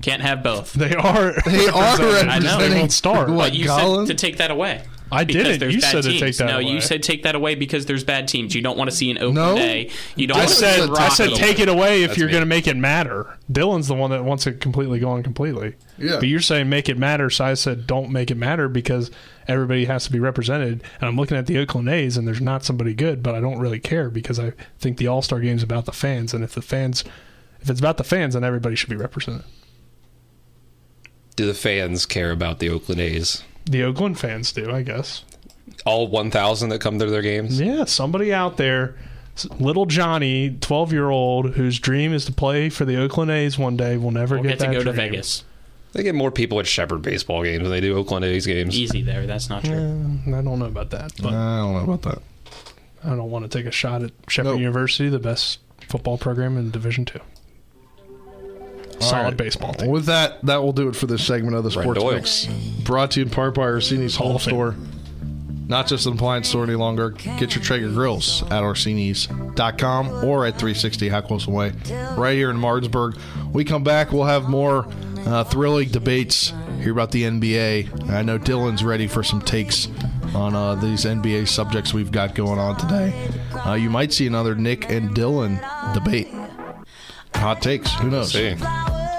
[0.00, 0.72] Can't have both.
[0.72, 1.34] They are.
[1.44, 2.28] They are represented.
[2.28, 2.58] I know.
[2.58, 3.28] They won't start.
[3.28, 4.08] What, But you Collins?
[4.08, 4.82] said to take that away.
[5.12, 5.60] I Because didn't.
[5.60, 6.20] there's You bad said to teams.
[6.20, 6.64] take that no, away.
[6.70, 8.54] you said take that away because there's bad teams.
[8.54, 9.56] You don't want to see an Oakland No.
[9.58, 9.90] A.
[10.16, 12.42] You don't I want said, see I said take it away if That's you're going
[12.42, 13.38] to make it matter.
[13.52, 15.74] Dylan's the one that wants it completely gone completely.
[15.98, 16.16] Yeah.
[16.16, 17.30] But you're saying make it matter.
[17.30, 19.10] So I said don't make it matter because
[19.46, 20.82] everybody has to be represented.
[21.00, 23.58] And I'm looking at the Oakland A's and there's not somebody good, but I don't
[23.58, 26.32] really care because I think the All Star game is about the fans.
[26.34, 27.04] And if the fans,
[27.60, 29.44] if it's about the fans, then everybody should be represented.
[31.36, 33.42] Do the fans care about the Oakland A's?
[33.66, 35.24] The Oakland fans do, I guess.
[35.86, 37.60] All 1,000 that come to their games?
[37.60, 38.96] Yeah, somebody out there,
[39.58, 43.76] little Johnny, 12 year old, whose dream is to play for the Oakland A's one
[43.76, 44.92] day, will never We'll get, get to that go to.
[44.92, 45.44] Vegas.
[45.92, 48.76] They get more people at Shepherd baseball games than they do Oakland A's games.
[48.76, 49.26] Easy there.
[49.26, 49.74] That's not true.
[50.26, 52.22] Eh, I don't know about that, but I don't know about that.
[53.04, 54.60] I don't want to take a shot at Shepherd Nope.
[54.60, 57.20] University, the best football program in Division Two.
[59.02, 59.36] Solid right.
[59.36, 59.90] baseball team.
[59.90, 62.14] With that, that will do it for this segment of the Brent Sports Doyle.
[62.14, 62.46] Mix.
[62.84, 64.54] Brought to you in part by Orsini's Home of Fame.
[64.54, 64.76] Store.
[65.68, 67.10] Not just an appliance store any longer.
[67.10, 71.72] Get your Traeger grills at Orsini's.com or at 360 Hackles Way,
[72.16, 73.16] right here in Martinsburg.
[73.52, 74.86] We come back, we'll have more
[75.24, 78.10] uh, thrilling debates, here about the NBA.
[78.10, 79.88] I know Dylan's ready for some takes
[80.34, 83.30] on uh, these NBA subjects we've got going on today.
[83.66, 85.58] Uh, you might see another Nick and Dylan
[85.94, 86.28] debate.
[87.36, 87.94] Hot takes.
[87.94, 88.32] Who knows?
[88.32, 88.56] See.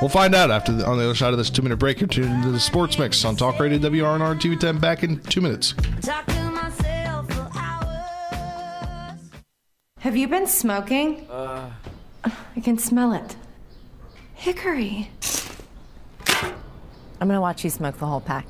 [0.04, 2.02] We'll find out after the, on the other side of this two minute break.
[2.02, 4.78] You're tuned into the Sports Mix on Talk Radio WRNR TV 10.
[4.78, 5.76] Back in two minutes.
[10.00, 11.26] Have you been smoking?
[11.30, 11.72] Uh.
[12.26, 13.38] I can smell it.
[14.34, 15.10] Hickory.
[17.22, 18.46] I'm gonna watch you smoke the whole pack.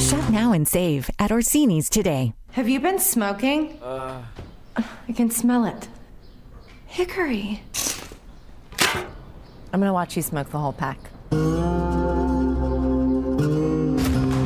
[0.00, 2.32] Shop now and save at Orsini's today.
[2.52, 3.78] Have you been smoking?
[3.82, 4.22] Uh.
[4.76, 5.88] I can smell it.
[6.86, 7.60] Hickory.
[9.72, 10.98] I'm gonna watch you smoke the whole pack.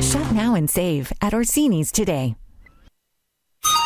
[0.01, 2.35] Shop now and save at Orsini's today.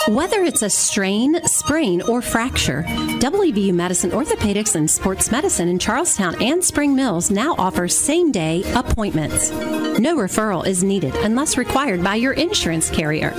[0.07, 6.15] Whether it's a strain, sprain, or fracture, WVU Medicine Orthopedics and Sports Medicine in Charles
[6.15, 9.51] Town and Spring Mills now offers same day appointments.
[9.99, 13.31] No referral is needed unless required by your insurance carrier.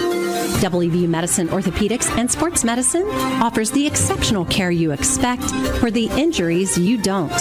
[0.61, 3.09] WVU Medicine Orthopedics and Sports Medicine
[3.43, 5.45] offers the exceptional care you expect
[5.81, 7.33] for the injuries you don't.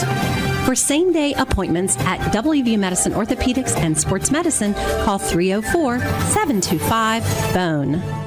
[0.65, 8.26] For same day appointments at WVU Medicine Orthopedics and Sports Medicine, call 304 725 BONE.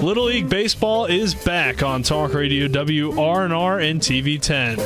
[0.00, 4.76] Little League Baseball is back on Talk Radio WRNR and TV 10.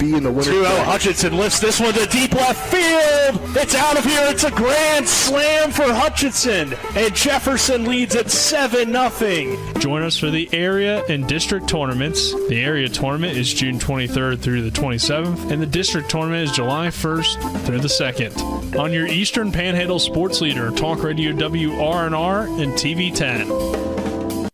[0.00, 0.50] Be in the winner.
[0.50, 3.56] 2 Hutchinson lifts this one to deep left field.
[3.56, 4.22] It's out of here.
[4.24, 6.74] It's a grand slam for Hutchinson.
[6.96, 9.74] And Jefferson leads at 7 0.
[9.78, 12.32] Join us for the area and district tournaments.
[12.48, 16.88] The area tournament is June 23rd through the 27th, and the district tournament is July
[16.88, 18.78] 1st through the 2nd.
[18.78, 24.13] On your Eastern Panhandle Sports Leader, Talk Radio WRNR and TV 10.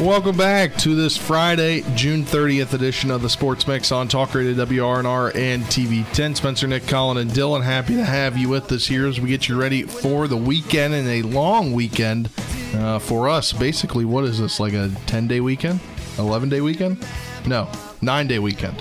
[0.00, 4.54] Welcome back to this Friday, June 30th edition of the Sports Mix on Talk Radio
[4.64, 6.36] WRNR and TV 10.
[6.36, 9.48] Spencer, Nick, Colin, and Dylan, happy to have you with us here as we get
[9.48, 12.30] you ready for the weekend and a long weekend
[12.74, 13.52] uh, for us.
[13.52, 15.80] Basically, what is this, like a 10 day weekend?
[16.16, 17.04] 11 day weekend?
[17.44, 17.68] No,
[18.00, 18.80] 9 day weekend.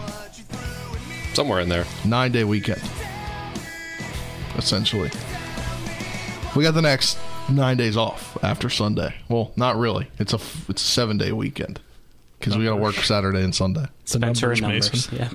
[1.34, 1.86] Somewhere in there.
[2.06, 2.82] 9 day weekend.
[4.56, 5.10] Essentially.
[6.56, 7.18] We got the next
[7.50, 9.16] nine days off after Sunday.
[9.30, 10.08] Well, not really.
[10.20, 11.80] It's a it's a seven day weekend
[12.40, 13.86] because we got to work Saturday and Sunday.
[14.06, 15.12] Spencer and numbers.
[15.12, 15.30] Yeah.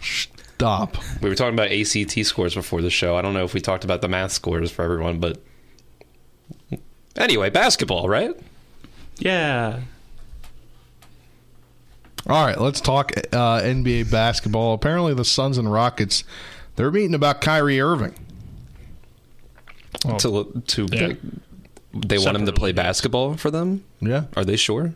[0.00, 0.96] Stop.
[1.20, 3.16] We were talking about ACT scores before the show.
[3.16, 5.38] I don't know if we talked about the math scores for everyone, but
[7.16, 8.34] anyway, basketball, right?
[9.18, 9.80] Yeah.
[12.26, 14.72] All right, let's talk uh, NBA basketball.
[14.72, 16.24] Apparently, the Suns and Rockets
[16.76, 18.14] they're meeting about Kyrie Irving.
[20.18, 21.06] To to Yeah.
[21.08, 21.18] like,
[21.92, 23.84] they want him to play basketball for them.
[24.00, 24.94] Yeah, are they sure?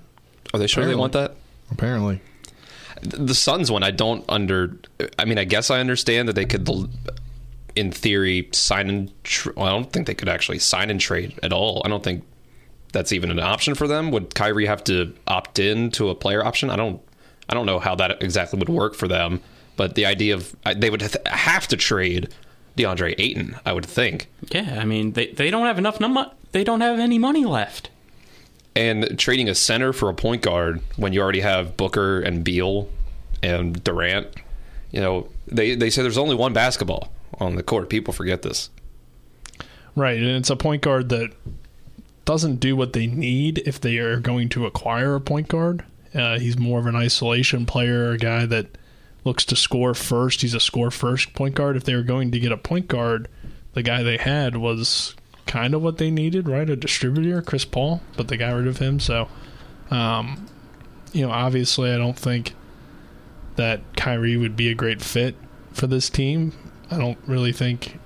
[0.52, 1.36] Are they sure they want that?
[1.70, 2.20] Apparently,
[3.02, 4.78] the Suns one I don't under.
[5.18, 6.68] I mean, I guess I understand that they could,
[7.76, 9.24] in theory, sign and.
[9.24, 11.82] Tr- well, I don't think they could actually sign and trade at all.
[11.84, 12.24] I don't think
[12.92, 14.10] that's even an option for them.
[14.10, 16.70] Would Kyrie have to opt in to a player option?
[16.70, 17.00] I don't.
[17.48, 19.40] I don't know how that exactly would work for them.
[19.76, 22.30] But the idea of they would have to trade
[22.78, 24.28] DeAndre Ayton, I would think.
[24.50, 27.90] Yeah, I mean they they don't have enough num- they don't have any money left.
[28.74, 32.88] And trading a center for a point guard when you already have Booker and Beal
[33.42, 34.28] and Durant,
[34.92, 37.10] you know, they, they say there's only one basketball
[37.40, 37.88] on the court.
[37.88, 38.70] People forget this.
[39.96, 41.32] Right, and it's a point guard that
[42.24, 45.84] doesn't do what they need if they are going to acquire a point guard.
[46.14, 48.78] Uh, he's more of an isolation player, a guy that
[49.24, 50.42] looks to score first.
[50.42, 51.76] He's a score first point guard.
[51.76, 53.28] If they were going to get a point guard,
[53.74, 55.14] the guy they had was
[55.46, 56.68] kind of what they needed, right?
[56.68, 59.00] A distributor, Chris Paul, but they got rid of him.
[59.00, 59.28] So,
[59.90, 60.46] um,
[61.12, 62.54] you know, obviously, I don't think
[63.56, 65.34] that Kyrie would be a great fit
[65.72, 66.52] for this team.
[66.90, 67.98] I don't really think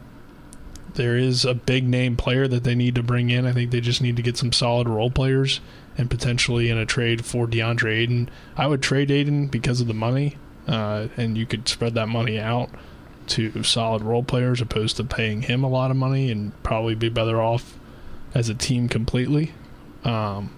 [0.94, 3.46] there is a big name player that they need to bring in.
[3.46, 5.60] I think they just need to get some solid role players
[5.96, 8.30] and potentially in a trade for DeAndre Ayton.
[8.56, 12.38] I would trade Ayton because of the money, uh, and you could spread that money
[12.38, 12.70] out
[13.28, 17.08] to solid role players opposed to paying him a lot of money and probably be
[17.08, 17.78] better off
[18.34, 19.52] as a team completely.
[20.04, 20.54] Um,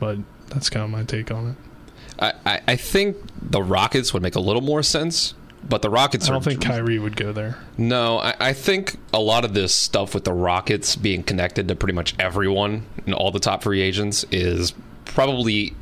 [0.00, 1.56] but that's kind of my take on it.
[2.20, 5.34] I, I, think the Rockets would make a little more sense,
[5.68, 7.58] but the Rockets I don't think Kyrie would go there.
[7.76, 11.76] No, I, I think a lot of this stuff with the Rockets being connected to
[11.76, 15.74] pretty much everyone and all the top free agents is probably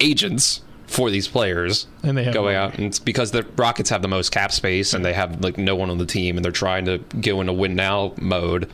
[0.00, 4.02] agents for these players And they have going out, and it's because the Rockets have
[4.02, 6.50] the most cap space and they have like no one on the team, and they're
[6.50, 8.68] trying to go into win now mode.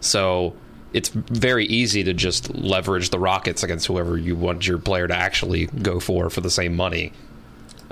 [0.00, 0.54] So
[0.92, 5.16] it's very easy to just leverage the Rockets against whoever you want your player to
[5.16, 7.12] actually go for for the same money.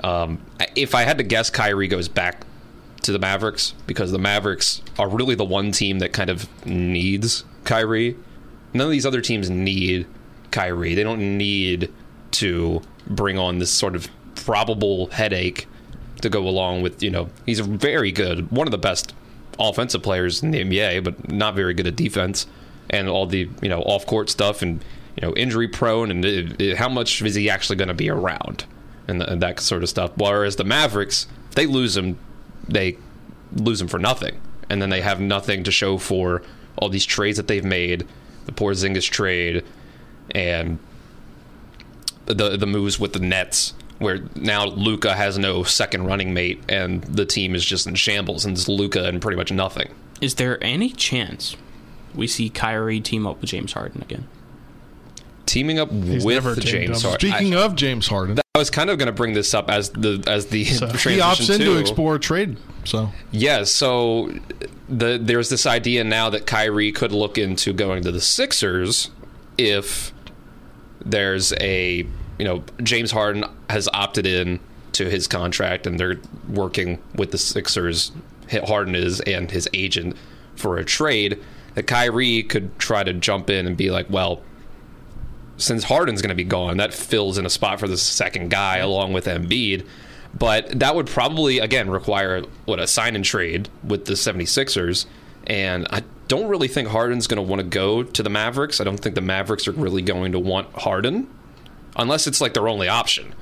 [0.03, 0.39] Um,
[0.75, 2.45] if I had to guess, Kyrie goes back
[3.01, 7.43] to the Mavericks because the Mavericks are really the one team that kind of needs
[7.63, 8.17] Kyrie.
[8.73, 10.05] None of these other teams need
[10.51, 10.93] Kyrie.
[10.93, 11.91] They don't need
[12.31, 15.67] to bring on this sort of probable headache
[16.21, 19.13] to go along with, you know, he's a very good, one of the best
[19.59, 22.47] offensive players in the NBA, but not very good at defense
[22.89, 24.83] and all the, you know, off court stuff and,
[25.15, 28.09] you know, injury prone and it, it- how much is he actually going to be
[28.09, 28.65] around
[29.07, 30.11] and, th- and that sort of stuff.
[30.15, 32.17] Whereas the Mavericks, they lose him,
[32.67, 32.97] they
[33.53, 34.39] lose him for nothing.
[34.69, 36.41] And then they have nothing to show for
[36.77, 38.07] all these trades that they've made,
[38.45, 39.63] the poor Porzingis trade,
[40.31, 40.79] and
[42.25, 47.03] the the moves with the Nets, where now Luka has no second running mate, and
[47.03, 49.93] the team is just in shambles, and it's Luka and pretty much nothing.
[50.21, 51.55] Is there any chance
[52.15, 54.27] we see Kyrie team up with James Harden again?
[55.45, 57.11] Teaming up He's with James up.
[57.11, 57.29] Harden.
[57.31, 59.89] Speaking I, of James Harden, I was kind of going to bring this up as
[59.89, 62.57] the as the he transition opts in to to- explore trade.
[62.85, 64.31] So Yeah, so
[64.89, 69.09] the there's this idea now that Kyrie could look into going to the Sixers
[69.57, 70.13] if
[71.05, 72.05] there's a
[72.37, 74.59] you know James Harden has opted in
[74.93, 78.11] to his contract and they're working with the Sixers
[78.51, 80.15] Harden is and his agent
[80.55, 81.41] for a trade
[81.75, 84.41] that Kyrie could try to jump in and be like, well,
[85.57, 88.77] since Harden's going to be gone, that fills in a spot for the second guy
[88.77, 89.85] along with Embiid.
[90.37, 95.05] But that would probably, again, require what a sign and trade with the 76ers.
[95.45, 98.79] And I don't really think Harden's going to want to go to the Mavericks.
[98.81, 101.27] I don't think the Mavericks are really going to want Harden
[101.95, 103.33] unless it's like their only option.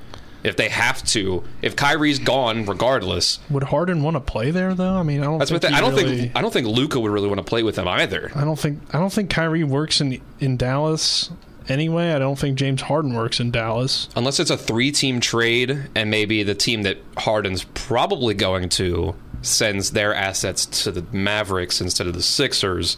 [0.44, 4.94] If they have to, if Kyrie's gone regardless, Would Harden want to play there though?
[4.94, 5.38] I mean, I don't.
[5.38, 7.38] that's what think they, I don't really- think I don't think Luka would really want
[7.38, 8.32] to play with him either.
[8.34, 11.30] I don't think I don't think Kyrie works in in Dallas
[11.68, 12.12] anyway.
[12.12, 14.08] I don't think James Harden works in Dallas.
[14.16, 19.14] Unless it's a three team trade and maybe the team that Harden's probably going to
[19.42, 22.96] sends their assets to the Mavericks instead of the Sixers,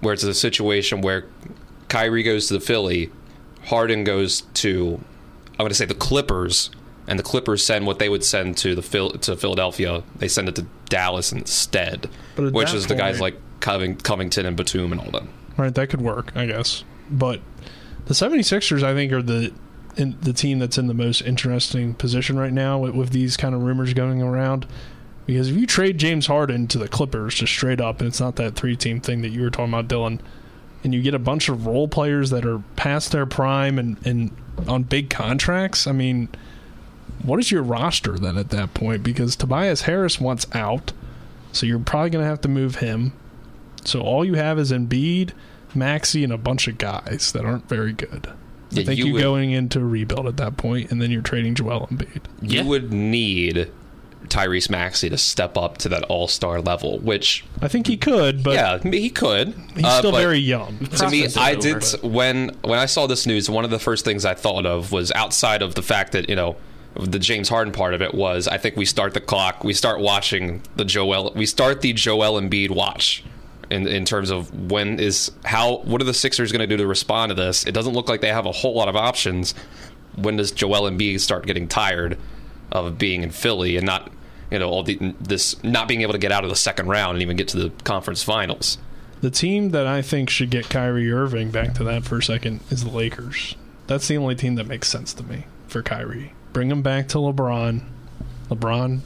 [0.00, 1.26] where it's a situation where
[1.88, 3.10] Kyrie goes to the Philly,
[3.64, 5.00] Harden goes to
[5.58, 6.70] I'm going to say the Clippers,
[7.06, 10.02] and the Clippers send what they would send to the Phil, to Philadelphia.
[10.16, 14.92] They send it to Dallas instead, which is the guys like Coving, Covington and Batum
[14.92, 15.30] and all them.
[15.56, 16.84] Right, that could work, I guess.
[17.10, 17.40] But
[18.04, 19.52] the 76ers I think are the
[19.96, 23.54] in the team that's in the most interesting position right now with, with these kind
[23.54, 24.66] of rumors going around.
[25.26, 28.36] Because if you trade James Harden to the Clippers just straight up, and it's not
[28.36, 30.20] that three team thing that you were talking about, Dylan,
[30.84, 34.30] and you get a bunch of role players that are past their prime and, and
[34.68, 36.28] on big contracts, I mean,
[37.24, 39.02] what is your roster then at that point?
[39.02, 40.92] Because Tobias Harris wants out,
[41.52, 43.12] so you're probably going to have to move him.
[43.84, 45.32] So all you have is Embiid,
[45.74, 48.28] Maxey, and a bunch of guys that aren't very good.
[48.70, 51.02] Yeah, I think you you are would- going into a rebuild at that point, and
[51.02, 52.22] then you're trading Joel Embiid.
[52.42, 53.70] You would need
[54.28, 58.42] Tyrese Maxey to step up to that All Star level, which I think he could,
[58.42, 59.54] but yeah, he could.
[59.74, 60.78] He's Uh, still very young.
[60.96, 63.48] To me, I over, did but- when when I saw this news.
[63.50, 66.36] One of the first things I thought of was outside of the fact that you
[66.36, 66.56] know
[66.98, 70.00] the James Harden part of it was I think we start the clock, we start
[70.00, 73.22] watching the Joel, we start the Joel Embiid watch.
[73.68, 76.86] In, in terms of when is how what are the Sixers going to do to
[76.86, 77.64] respond to this?
[77.66, 79.54] It doesn't look like they have a whole lot of options.
[80.14, 82.16] When does Joel Embiid start getting tired
[82.70, 84.12] of being in Philly and not
[84.50, 87.16] you know all the this not being able to get out of the second round
[87.16, 88.78] and even get to the conference finals?
[89.20, 92.60] The team that I think should get Kyrie Irving back to that for a second
[92.70, 93.56] is the Lakers.
[93.86, 96.34] That's the only team that makes sense to me for Kyrie.
[96.52, 97.82] Bring him back to LeBron.
[98.48, 99.00] LeBron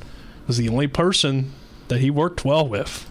[0.47, 1.53] was the only person
[1.88, 3.09] that he worked well with.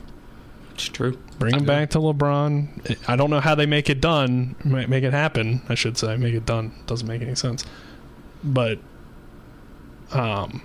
[0.73, 1.17] It's true.
[1.37, 2.97] Bring him back to LeBron.
[3.07, 5.61] I don't know how they make it done, ma- make it happen.
[5.69, 6.73] I should say, make it done.
[6.85, 7.65] Doesn't make any sense.
[8.43, 8.79] But,
[10.11, 10.61] um,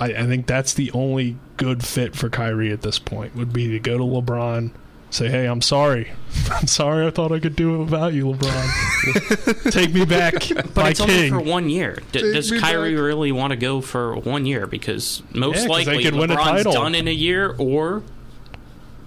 [0.00, 3.36] I, I think that's the only good fit for Kyrie at this point.
[3.36, 4.72] Would be to go to LeBron,
[5.10, 6.10] say, "Hey, I'm sorry.
[6.50, 7.06] I'm sorry.
[7.06, 9.70] I thought I could do it without you, LeBron.
[9.72, 11.98] Take me back, But my it's only for one year.
[12.12, 14.66] D- does me Kyrie really want to go for one year?
[14.66, 18.02] Because most Yeah, 'cause they likely could win a LeBron's done in a year, or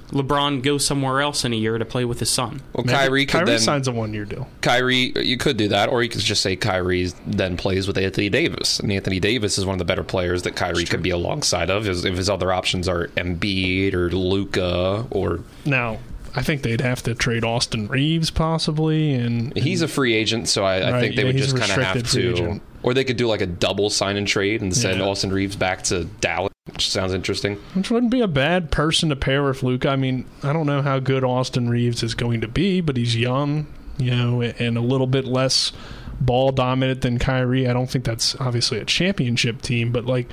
[0.10, 2.62] LeBron goes somewhere else in a year to play with his son.
[2.74, 4.48] Well, Kyrie could Kyrie then signs a one-year deal.
[4.62, 8.30] Kyrie, you could do that, or you could just say Kyrie then plays with Anthony
[8.30, 11.70] Davis, and Anthony Davis is one of the better players that Kyrie could be alongside
[11.70, 11.88] of.
[11.88, 16.00] If if his other options are Embiid or Luka, or Now,
[16.36, 20.64] I think they'd have to trade Austin Reaves possibly, and he's a free agent, so
[20.66, 22.62] I, I Right, think they yeah, would just kind of have to, agent.
[22.82, 25.06] or they could do like a double sign and trade and send Yeah.
[25.06, 27.58] Austin Reaves back to Dallas, which sounds interesting.
[27.76, 29.90] Which wouldn't be a bad person to pair with Luka.
[29.90, 33.16] I mean, I don't know how good Austin Reaves is going to be, but he's
[33.16, 33.68] young,
[33.98, 35.72] you know, and a little bit less
[36.20, 37.68] ball dominant than Kyrie.
[37.68, 40.30] I don't think that's obviously a championship team, but like,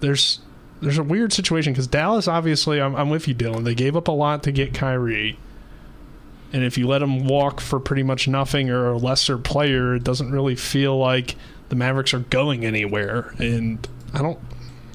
[0.00, 0.40] there's
[0.80, 3.64] there's a weird situation because Dallas, obviously, I'm, I'm with you, Dylan.
[3.64, 5.38] They gave up a lot to get Kyrie,
[6.52, 10.04] and if you let him walk for pretty much nothing or a lesser player, it
[10.04, 11.36] doesn't really feel like
[11.68, 13.34] the Mavericks are going anywhere.
[13.38, 14.38] And I don't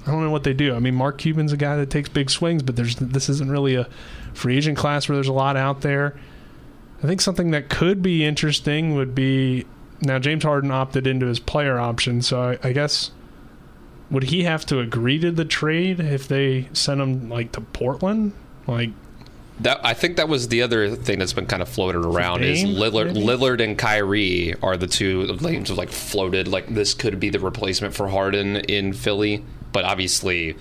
[0.05, 0.75] I don't know what they do.
[0.75, 3.75] I mean, Mark Cuban's a guy that takes big swings, but there's this isn't really
[3.75, 3.87] a
[4.33, 6.15] free agent class where there's a lot out there.
[7.01, 9.65] I think something that could be interesting would be
[10.01, 13.11] now James Harden opted into his player option, so I, I guess
[14.11, 18.33] would he have to agree to the trade if they sent him like to Portland?
[18.67, 18.91] Like
[19.59, 22.63] That I think that was the other thing that's been kind of floated around is
[22.63, 23.25] Lillard, maybe?
[23.25, 27.39] Lillard and Kyrie are the two names of like floated like this could be the
[27.39, 30.55] replacement for Harden in Philly, but obviously, you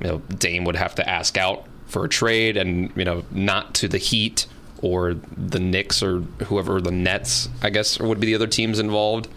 [0.00, 3.88] know, Dame would have to ask out for a trade and you know not to
[3.88, 4.46] the Heat
[4.82, 9.28] or the Knicks or whoever the Nets I guess would be the other teams involved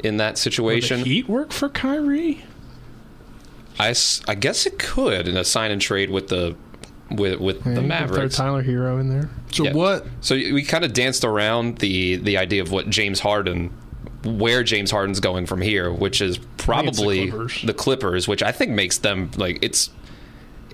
[0.00, 1.02] in that would situation.
[1.02, 2.44] the Heat work for Kyrie?
[3.86, 6.56] I, s- I guess it could in a sign and trade with the
[7.10, 8.36] with with Yeah, the you can Throw Mavericks.
[8.36, 9.28] Tyler Herro in there.
[9.50, 10.06] So what?
[10.20, 13.70] So we kind of danced around the the idea of what James Harden,
[14.24, 17.62] where James Harden's going from here, which is probably Clippers.
[17.62, 19.90] the Clippers, which I think makes them like it's.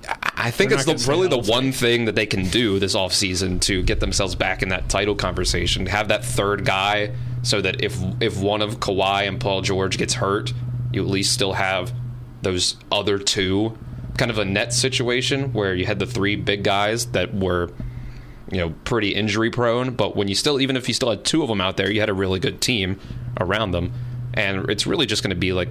[0.08, 2.94] I- I think They're it's the, really the one thing that they can do this
[2.94, 5.86] offseason to get themselves back in that title conversation.
[5.86, 7.10] Have that third guy,
[7.42, 10.52] so that if if one of Kawhi and Paul George gets hurt,
[10.92, 11.92] you at least still have
[12.42, 13.76] those other two.
[14.16, 17.70] Kind of a net situation where you had the three big guys that were
[18.50, 21.42] you know pretty injury prone but when you still even if you still had two
[21.42, 22.98] of them out there you had a really good team
[23.40, 23.92] around them
[24.34, 25.68] and it's really just going to be like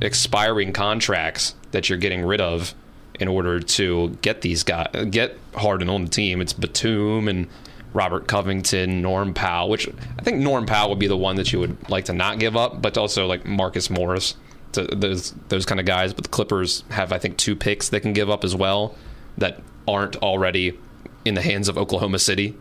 [0.00, 2.74] expiring contracts that you're getting rid of
[3.18, 7.48] in order to get these guys get Harden on the team it's Batum and
[7.92, 11.58] Robert Covington Norm Powell which I think Norm Powell would be the one that you
[11.58, 14.36] would like to not give up but also like Marcus Morris
[14.72, 18.00] to those those kind of guys but the Clippers have I think two picks they
[18.00, 18.94] can give up as well
[19.36, 20.78] that aren't already
[21.24, 22.56] in the hands of Oklahoma City.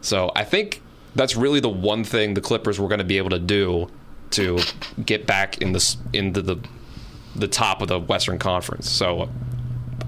[0.00, 0.82] So I think
[1.14, 3.88] that's really the one thing the Clippers were going to be able to do
[4.30, 4.58] to
[5.04, 6.56] get back in this into the
[7.34, 8.90] the top of the Western Conference.
[8.90, 9.30] So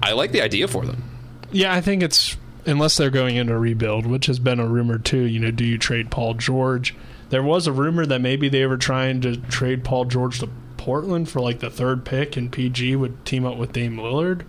[0.03, 1.03] I like the idea for them.
[1.51, 4.99] Yeah, I think it's unless they're going into a rebuild, which has been a rumor
[4.99, 5.21] too.
[5.21, 6.93] You know, do you trade Paul George?
[7.29, 10.49] there was a rumor that maybe they were trying to trade Paul George to
[10.85, 14.43] Portland for like the third pick, and PG would team up with Dame Lillard.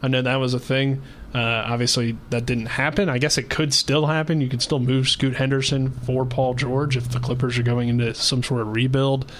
[0.00, 1.02] I know that was a thing.
[1.34, 3.08] Uh, obviously, that didn't happen.
[3.08, 4.40] I guess it could still happen.
[4.40, 8.14] You could still move Scoot Henderson for Paul George if the Clippers are going into
[8.14, 9.32] some sort of rebuild.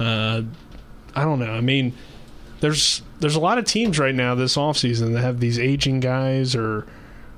[0.00, 0.42] Uh,
[1.14, 1.52] I don't know.
[1.52, 1.92] I mean,
[2.58, 6.56] there's there's a lot of teams right now this offseason that have these aging guys
[6.56, 6.88] or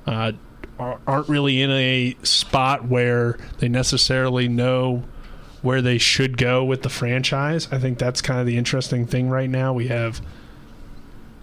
[0.07, 0.31] uh,
[0.79, 5.03] aren't really in a spot where they necessarily know
[5.61, 7.67] where they should go with the franchise.
[7.71, 9.73] I think that's kind of the interesting thing right now.
[9.73, 10.21] We have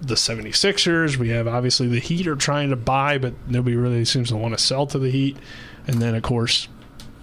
[0.00, 4.28] the 76ers, we have obviously the Heat are trying to buy, but nobody really seems
[4.28, 5.36] to want to sell to the Heat.
[5.86, 6.68] And then, of course,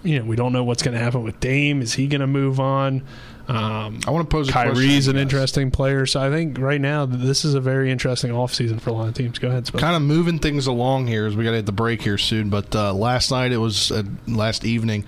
[0.02, 1.80] you know, we don't know what's going to happen with Dame.
[1.80, 3.02] Is he going to move on?
[3.48, 6.80] Um, I want to pose a Kyrie's question, an interesting player, so I think right
[6.80, 9.38] now this is a very interesting offseason for a lot of teams.
[9.40, 9.80] Go ahead, Spud.
[9.80, 12.50] kind of moving things along here as we got to hit the break here soon.
[12.50, 15.04] But uh, last night it was uh, last evening.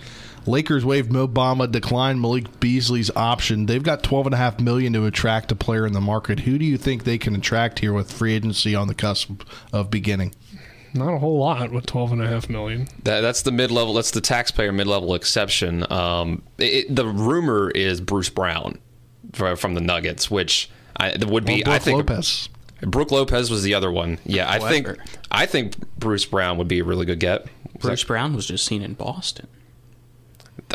[0.46, 3.66] Lakers waived Mo Bamba, declined Malik Beasley's option.
[3.66, 6.40] They've got twelve and a half million to attract a player in the market.
[6.40, 9.42] Who do you think they can attract here with free agency on the cusp
[9.72, 10.34] of beginning?
[10.92, 12.86] Not a whole lot with twelve and a half million.
[13.02, 13.94] That, that's the mid level.
[13.94, 15.90] That's the taxpayer mid level exception.
[15.90, 18.78] Um, it, the rumor is Bruce Brown
[19.32, 21.62] for, from the Nuggets, which I, would be.
[21.64, 22.48] Well, I think Lopez.
[22.80, 24.18] Brooke Lopez was the other one.
[24.24, 24.88] Yeah, I think
[25.30, 27.46] I think Bruce Brown would be a really good get.
[27.80, 29.48] Bruce Brown was just seen in Boston.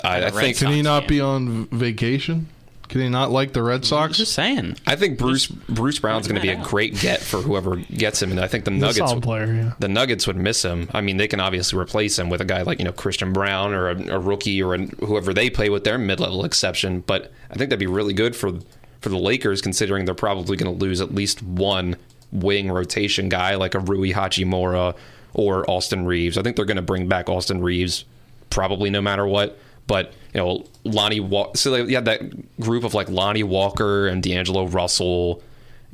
[0.04, 1.10] I, I Red think Can he not fan.
[1.10, 2.48] be on vacation?
[2.90, 4.18] Can he not like the Red Sox?
[4.18, 4.76] Just saying.
[4.88, 8.32] I think Bruce Bruce Brown's going to be a great get for whoever gets him,
[8.32, 9.74] and I think the Nuggets solid player, yeah.
[9.78, 10.90] the Nuggets would miss him.
[10.92, 13.74] I mean, they can obviously replace him with a guy like you know Christian Braun
[13.74, 17.02] or a, a rookie or a, whoever they play with their mid level exception.
[17.02, 18.54] But I think that'd be really good for
[19.02, 21.96] for the Lakers, considering they're probably going to lose at least one
[22.32, 24.96] wing rotation guy like a Rui Hachimura
[25.34, 26.40] or Austin Reaves.
[26.40, 28.06] I think they're going to bring back Austin Reaves
[28.50, 29.60] probably no matter what.
[29.90, 31.20] But you know, Lonnie.
[31.20, 35.42] Wa- so you had that group of like Lonnie Walker and D'Angelo Russell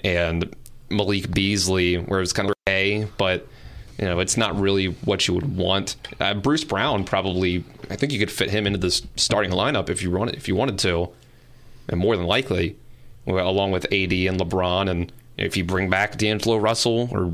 [0.04, 0.54] and
[0.90, 3.48] Malik Beasley, where it was kind of a, but
[3.98, 5.96] you know, it's not really what you would want.
[6.20, 7.64] Uh, Bruce Brown probably.
[7.90, 10.36] I think you could fit him into this starting lineup if you wanted.
[10.36, 11.10] If you wanted to,
[11.88, 12.76] and more than likely,
[13.26, 17.34] along with AD and LeBron, and if you bring back D'Angelo Russell or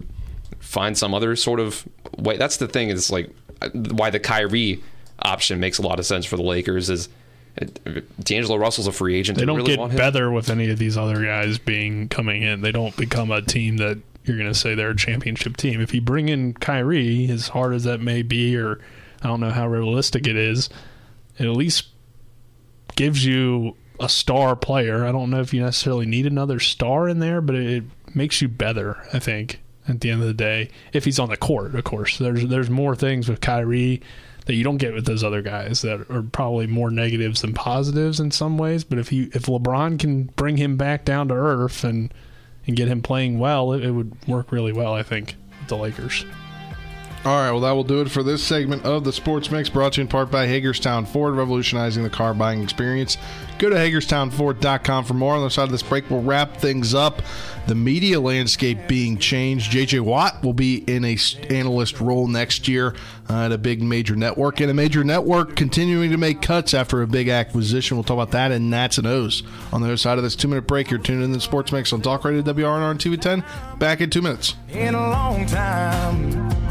[0.60, 1.88] find some other sort of
[2.20, 2.38] way.
[2.38, 3.32] That's the thing is like
[3.64, 4.84] uh, why the Kyrie
[5.22, 7.10] option makes a lot of sense for the Lakers is
[8.24, 9.38] D'Angelo Russell's a free agent.
[9.38, 9.98] They don't really get want him.
[9.98, 12.62] better with any of these other guys being coming in.
[12.62, 15.82] They don't become a team that you're going to say they're a championship team.
[15.82, 18.80] If you bring in Kyrie, as hard as that may be, or
[19.22, 20.70] I don't know how realistic it is,
[21.38, 21.88] it at least
[22.96, 25.06] gives you a star player.
[25.06, 27.84] I don't know if you necessarily need another star in there, but it
[28.16, 29.04] makes you better.
[29.14, 32.18] I think at the end of the day, if he's on the court, of course.
[32.18, 34.02] There's there's more things with Kyrie
[34.46, 38.20] that you don't get with those other guys that are probably more negatives than positives
[38.20, 38.84] in some ways.
[38.84, 42.14] But if he if LeBron can bring him back down to earth and
[42.68, 44.94] and get him playing well, it, it would work really well.
[44.94, 46.26] I think with the Lakers.
[47.24, 49.94] All right, well, that will do it for this segment of the Sports Mix, brought
[49.94, 53.16] to you in part by Hagerstown Ford, revolutionizing the car buying experience.
[53.60, 55.36] Go to HagerstownFord.com for more.
[55.36, 57.22] On the side of this break, we'll wrap things up.
[57.68, 59.70] The media landscape being changed.
[59.70, 60.00] J.J.
[60.00, 61.16] Watt will be in a
[61.52, 62.96] analyst role next year
[63.30, 67.04] uh, at a big major network, and a major network continuing to make cuts after
[67.04, 67.98] a big acquisition.
[67.98, 69.44] We'll talk about that and Nats and O's.
[69.72, 72.02] On the other side of this two-minute break, you're tuned in to Sports Mix on
[72.02, 73.78] Talk Radio WRNR and TV10.
[73.78, 74.56] Back in two minutes.
[74.72, 76.71] in a long time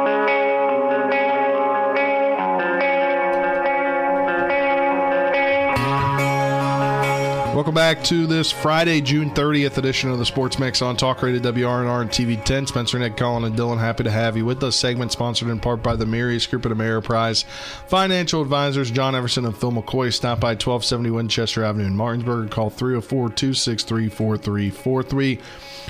[7.53, 11.41] Welcome back to this Friday, June 30th edition of the Sports Mix on Talk Radio
[11.41, 12.67] WRNR and TV 10.
[12.67, 14.77] Spencer, Nick, Colin, and Dylan, happy to have you with us.
[14.77, 17.43] Segment sponsored in part by the Marius Group of Ameriprise
[17.87, 20.13] Financial Advisors, John Everson and Phil McCoy.
[20.13, 22.51] Stop by 1270 Winchester Avenue in Martinsburg.
[22.51, 25.39] Call 304 263 4343.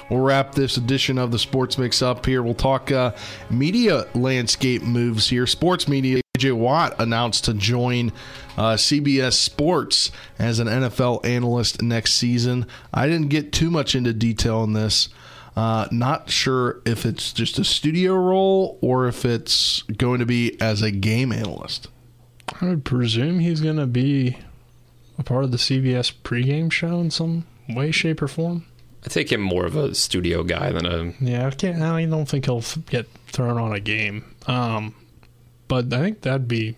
[0.09, 2.41] We'll wrap this edition of the Sports Mix up here.
[2.41, 3.14] We'll talk uh,
[3.51, 5.45] media landscape moves here.
[5.45, 6.22] Sports media.
[6.41, 8.11] AJ Watt announced to join
[8.57, 12.65] uh, CBS Sports as an NFL analyst next season.
[12.93, 15.09] I didn't get too much into detail on this.
[15.55, 20.59] Uh, not sure if it's just a studio role or if it's going to be
[20.61, 21.89] as a game analyst.
[22.59, 24.37] I would presume he's going to be
[25.17, 28.65] a part of the CBS pregame show in some way, shape, or form.
[29.05, 31.13] I take him more of a studio guy than a.
[31.19, 31.81] Yeah, I can't.
[31.81, 34.35] I don't think he'll get thrown on a game.
[34.47, 34.95] Um,
[35.72, 36.76] but I think that'd be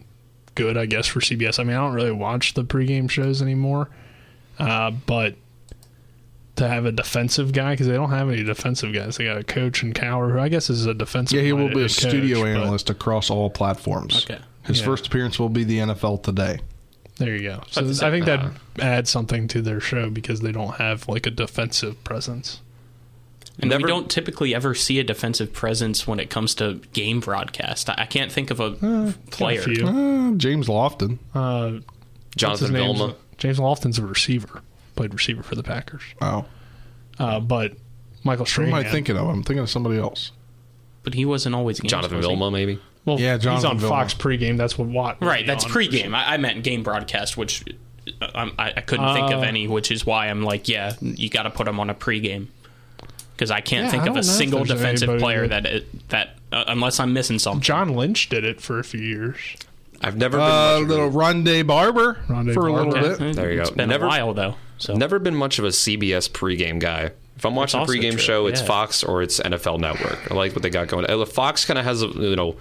[0.54, 1.58] good, I guess, for CBS.
[1.60, 3.90] I mean, I don't really watch the pregame shows anymore,
[4.60, 5.34] uh, but
[6.58, 9.18] to have a defensive guy because they don't have any defensive guys.
[9.18, 11.40] They got a coach and Cowher, who I guess is a defensive.
[11.40, 14.24] Yeah, he will be a coach, studio but analyst across all platforms.
[14.30, 14.40] Okay.
[14.62, 14.86] His Yeah.
[14.86, 16.60] first appearance will be the NFL today.
[17.18, 17.64] There you go.
[17.72, 18.46] So I think that
[18.80, 22.62] adds something to their show because they don't have like a defensive presence.
[23.60, 27.20] And Never- we don't typically ever see a defensive presence when it comes to game
[27.20, 27.90] broadcast.
[27.90, 28.72] I I can't think of a
[29.32, 29.62] player.
[29.62, 29.86] A.
[29.86, 31.20] Uh, James Lofton.
[31.36, 31.82] Uh,
[32.36, 32.72] Jonathan?
[32.74, 33.16] Vilma.
[33.38, 34.62] James Lofton's a receiver.
[34.96, 36.02] Played receiver for the Packers.
[36.22, 36.46] Oh.
[37.20, 37.74] Uh, but
[38.24, 38.72] Michael Strahan.
[38.72, 39.28] Who am I thinking of?
[39.28, 40.32] I'm thinking of somebody else.
[41.04, 42.26] But he wasn't always games, Jonathan was?
[42.26, 42.80] Vilma, maybe.
[43.06, 43.88] Well, Yeah, he's on Vilma.
[43.88, 44.58] Fox pregame.
[44.58, 45.18] That's what Watt.
[45.22, 45.72] Right, that's on.
[45.72, 46.16] pregame.
[46.16, 47.64] I, I meant game broadcast, which
[48.22, 50.94] uh, I'm- I, I couldn't think of Uh, any, which is why I'm like, yeah,
[51.02, 52.48] you got to put him on a pregame
[53.36, 56.38] because I can't Yeah, think I of a single defensive player that- that it, that
[56.52, 57.62] uh, unless I'm missing something.
[57.62, 59.38] John Lynch did it for a few years.
[60.02, 63.18] I've never been Uh, much a- little Rondé Barber Rondé for a little Barber.
[63.18, 63.36] bit.
[63.36, 63.76] There you It's go.
[63.76, 64.56] been Never- a while though.
[64.78, 67.12] So Never been much of a CBS pregame guy.
[67.38, 68.68] If I'm watching a pregame true, show, it's yeah.
[68.68, 70.30] Fox or it's NFL Network.
[70.32, 71.10] I like what they got going.
[71.10, 72.56] Uh, Fox kind of has a you know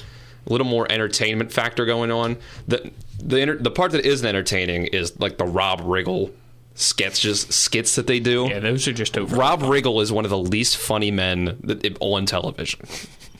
[0.46, 2.36] a little more entertainment factor going on.
[2.68, 2.90] The
[3.22, 6.30] the enter- the part that isn't entertaining is like the Rob Riggle
[6.74, 8.46] sketches skits that they do.
[8.48, 9.36] yeah, those are just over.
[9.36, 12.80] Rob Riggle is one of the least funny men that, on television.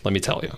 [0.04, 0.52] Let me tell you,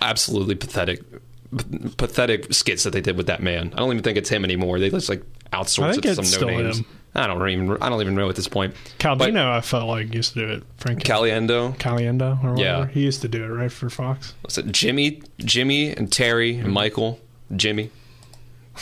[0.00, 3.72] absolutely pathetic, p- pathetic skits that they did with that man.
[3.74, 4.78] I don't even think it's him anymore.
[4.78, 6.78] They just like I outsource it to some no names.
[6.78, 6.86] him.
[7.14, 7.78] I don't even.
[7.80, 8.74] I don't even know at this point.
[8.98, 10.64] Caldino, I felt like used to do it.
[10.76, 11.74] Frank Caliendo.
[11.78, 12.60] Caliendo or whatever.
[12.60, 12.86] Yeah.
[12.88, 14.34] He used to do it right for Fox.
[14.42, 16.72] Was it Jimmy, Jimmy, and Terry and mm-hmm.
[16.72, 17.20] Michael,
[17.56, 17.90] Jimmy?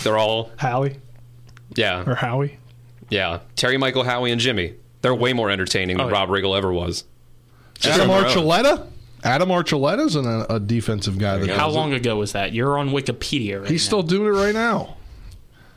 [0.03, 0.97] They're all Howie
[1.76, 2.59] yeah, or Howie.
[3.11, 3.40] Yeah.
[3.57, 4.74] Terry, Michael, Howie, and Jimmy.
[5.02, 6.14] They're way more entertaining than Oh, yeah.
[6.14, 7.05] Rob Riggle ever was.
[7.78, 8.24] Just Adam on.
[8.24, 8.86] Archuleta?
[9.22, 11.38] Adam Archuleta's an, uh, a defensive guy.
[11.38, 11.96] That How long it.
[11.96, 12.52] ago was that?
[12.52, 13.86] You're on Wikipedia right He's now.
[13.86, 14.96] still doing it right now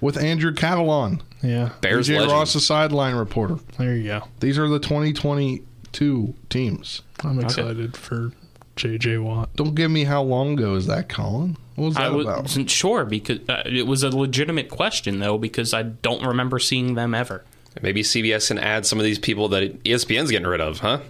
[0.01, 1.69] with Andrew Catalon, Yeah.
[1.81, 2.31] Bears AJ legend.
[2.31, 3.55] Ross, the sideline reporter.
[3.77, 4.23] There you go.
[4.41, 7.01] These are the 2022 teams.
[7.23, 8.31] I'm excited for
[8.75, 9.49] JJ Watt.
[9.55, 11.57] Don't give me how long ago is that, Colin?
[11.77, 15.73] What was that I wasn't sure because uh, it was a legitimate question though because
[15.75, 17.45] I don't remember seeing them ever.
[17.83, 21.01] Maybe CBS can add some of these people that ESPN's getting rid of, huh?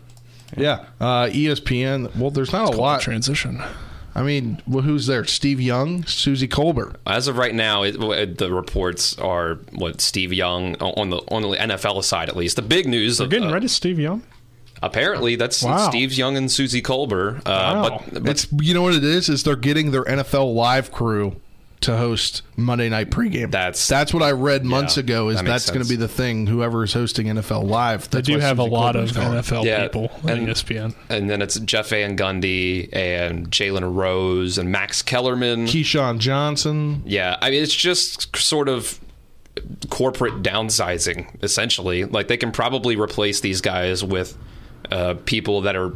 [0.58, 2.14] Yeah, uh, ESPN.
[2.18, 3.00] Well, there's not a lot.
[3.02, 3.62] Transition.
[4.14, 5.24] I mean, well, who's there?
[5.26, 6.96] Steve Young, Suzy Kolber.
[7.06, 11.44] As of right now, it, it- the reports are what Steve Young on the on
[11.44, 12.58] the NFL side at least.
[12.58, 14.24] The big news We're of, getting uh, rid of Steve Young.
[14.82, 15.90] Apparently that's Wow.
[15.90, 17.38] Steve Young and Suzy Kolber.
[17.40, 18.04] Uh, Wow.
[18.12, 21.38] but, but It's you know what it is is they're getting their NFL live crew
[21.80, 23.52] to host Monday night pregame.
[23.52, 25.30] That's that's what I read months Yeah, ago.
[25.30, 26.48] Is that that's going to be the thing?
[26.48, 28.10] Whoever is hosting NFL Live.
[28.10, 29.36] They do why have a Susie lot of Kolber's gone.
[29.64, 30.96] NFL people on E and- ESPN.
[31.10, 35.68] And then it's Jeff Van Gundy and Jalen Rose and Max Kellerman.
[35.68, 37.04] Keyshawn Johnson.
[37.06, 39.00] Yeah, I mean it's just sort of
[39.90, 42.06] corporate downsizing essentially.
[42.06, 44.38] Like they can probably replace these guys with
[44.92, 45.94] uh, people that are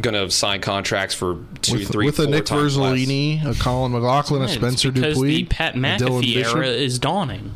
[0.00, 2.76] going to sign contracts for two, with, three, with a Nick times.
[2.76, 7.54] Verzolini, a Colin McLaughlin, a Spencer because DuPuis, the Pat a McAfee era is dawning.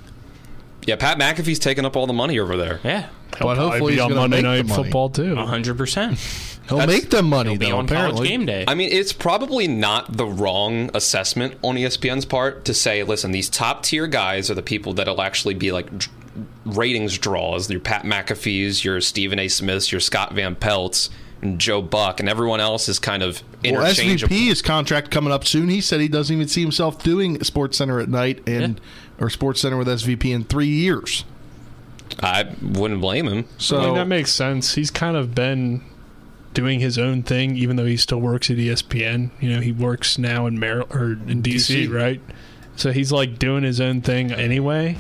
[0.87, 2.81] Yeah, Pat McAfee's taking up all the money over there.
[2.85, 3.09] Yeah,
[3.39, 4.83] But hopefully he's on Monday make the Night money.
[4.85, 5.37] Football too.
[5.37, 6.19] hundred percent.
[6.69, 7.79] He'll make them money He'll be though.
[7.79, 8.65] on apparently, college game day.
[8.69, 13.49] I mean, it's probably not the wrong assessment on ESPN's part to say, listen, these
[13.49, 16.20] top tier guys are the people that'll actually be like dr-
[16.77, 17.71] ratings draws.
[17.71, 19.49] Your Pat McAfee's, your Stephen A.
[19.49, 21.11] Smiths, your Scott Van Pelts,
[21.43, 24.35] and Joe Buck, and everyone else is kind of Well, interchangeable.
[24.35, 25.69] SVP his contract coming up soon.
[25.69, 28.81] He said he doesn't even see himself doing Sports Center at night and
[29.19, 31.25] or Sports Center with SVP in three years.
[32.23, 33.47] I wouldn't blame him.
[33.59, 34.75] So I mean, that makes sense.
[34.75, 35.83] He's kind of been
[36.53, 39.31] doing his own thing, even though he still works at ESPN.
[39.41, 41.93] You know, he works now in Mar- or in DC, DC.
[41.95, 42.21] right?
[42.77, 44.97] So he's like doing his own thing anyway.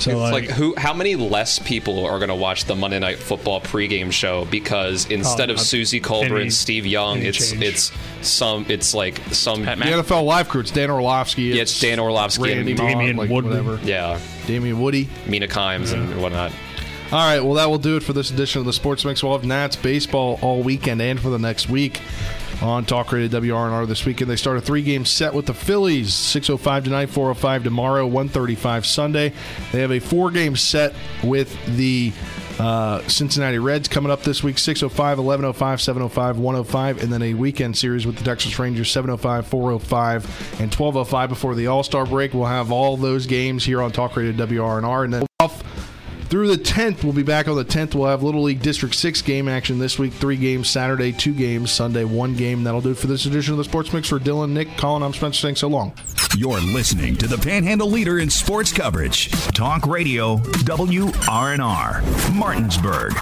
[0.00, 0.74] So it's like, like, who?
[0.76, 5.06] How many less people are going to watch the Monday Night Football pregame show because
[5.06, 7.62] oh, instead of not Suzy Kolber and Steve Young, it's change.
[7.62, 7.92] it's
[8.22, 10.60] some it's like some the NFL Live crew.
[10.60, 11.42] It's Dan Orlovsky.
[11.42, 13.64] yeah, it's Dan Orlovsky Randy and Moss, Damian like, Woodward.
[13.64, 13.80] whatever.
[13.86, 15.08] yeah, Damian Woody.
[15.26, 16.52] Mina Kimes and whatnot.
[17.10, 19.22] All right, well, that will do it for this edition of the Sports Mix.
[19.22, 22.02] We'll have Nats baseball all weekend and for the next week
[22.60, 24.30] on Talk Radio WRNR this weekend.
[24.30, 29.32] They start a three-game set with the Phillies, 6.05 tonight, 4.05 tomorrow, 1.35 Sunday.
[29.72, 32.12] They have a four-game set with the
[32.58, 37.76] uh, Cincinnati Reds coming up this week, 6.05, 11.05, 7.05, 1.05, and then a weekend
[37.76, 42.34] series with the Texas Rangers, 7.05, 4.05, and 12.05 before the All-Star break.
[42.34, 45.62] We'll have all those games here on Talk Radio WRNR, and then off
[46.28, 47.02] through the 10th.
[47.04, 47.94] We'll be back on the 10th.
[47.94, 50.12] We'll have Little League District 6 game action this week.
[50.12, 52.64] Three games Saturday, two games Sunday, one game.
[52.64, 54.08] That'll do it for this edition of the Sports Mix.
[54.08, 55.92] For Dylan, Nick, Colin, I'm Spencer saying so long.
[56.36, 59.30] You're listening to the Panhandle leader in sports coverage.
[59.54, 63.14] Talk Radio WRNR, Martinsburg.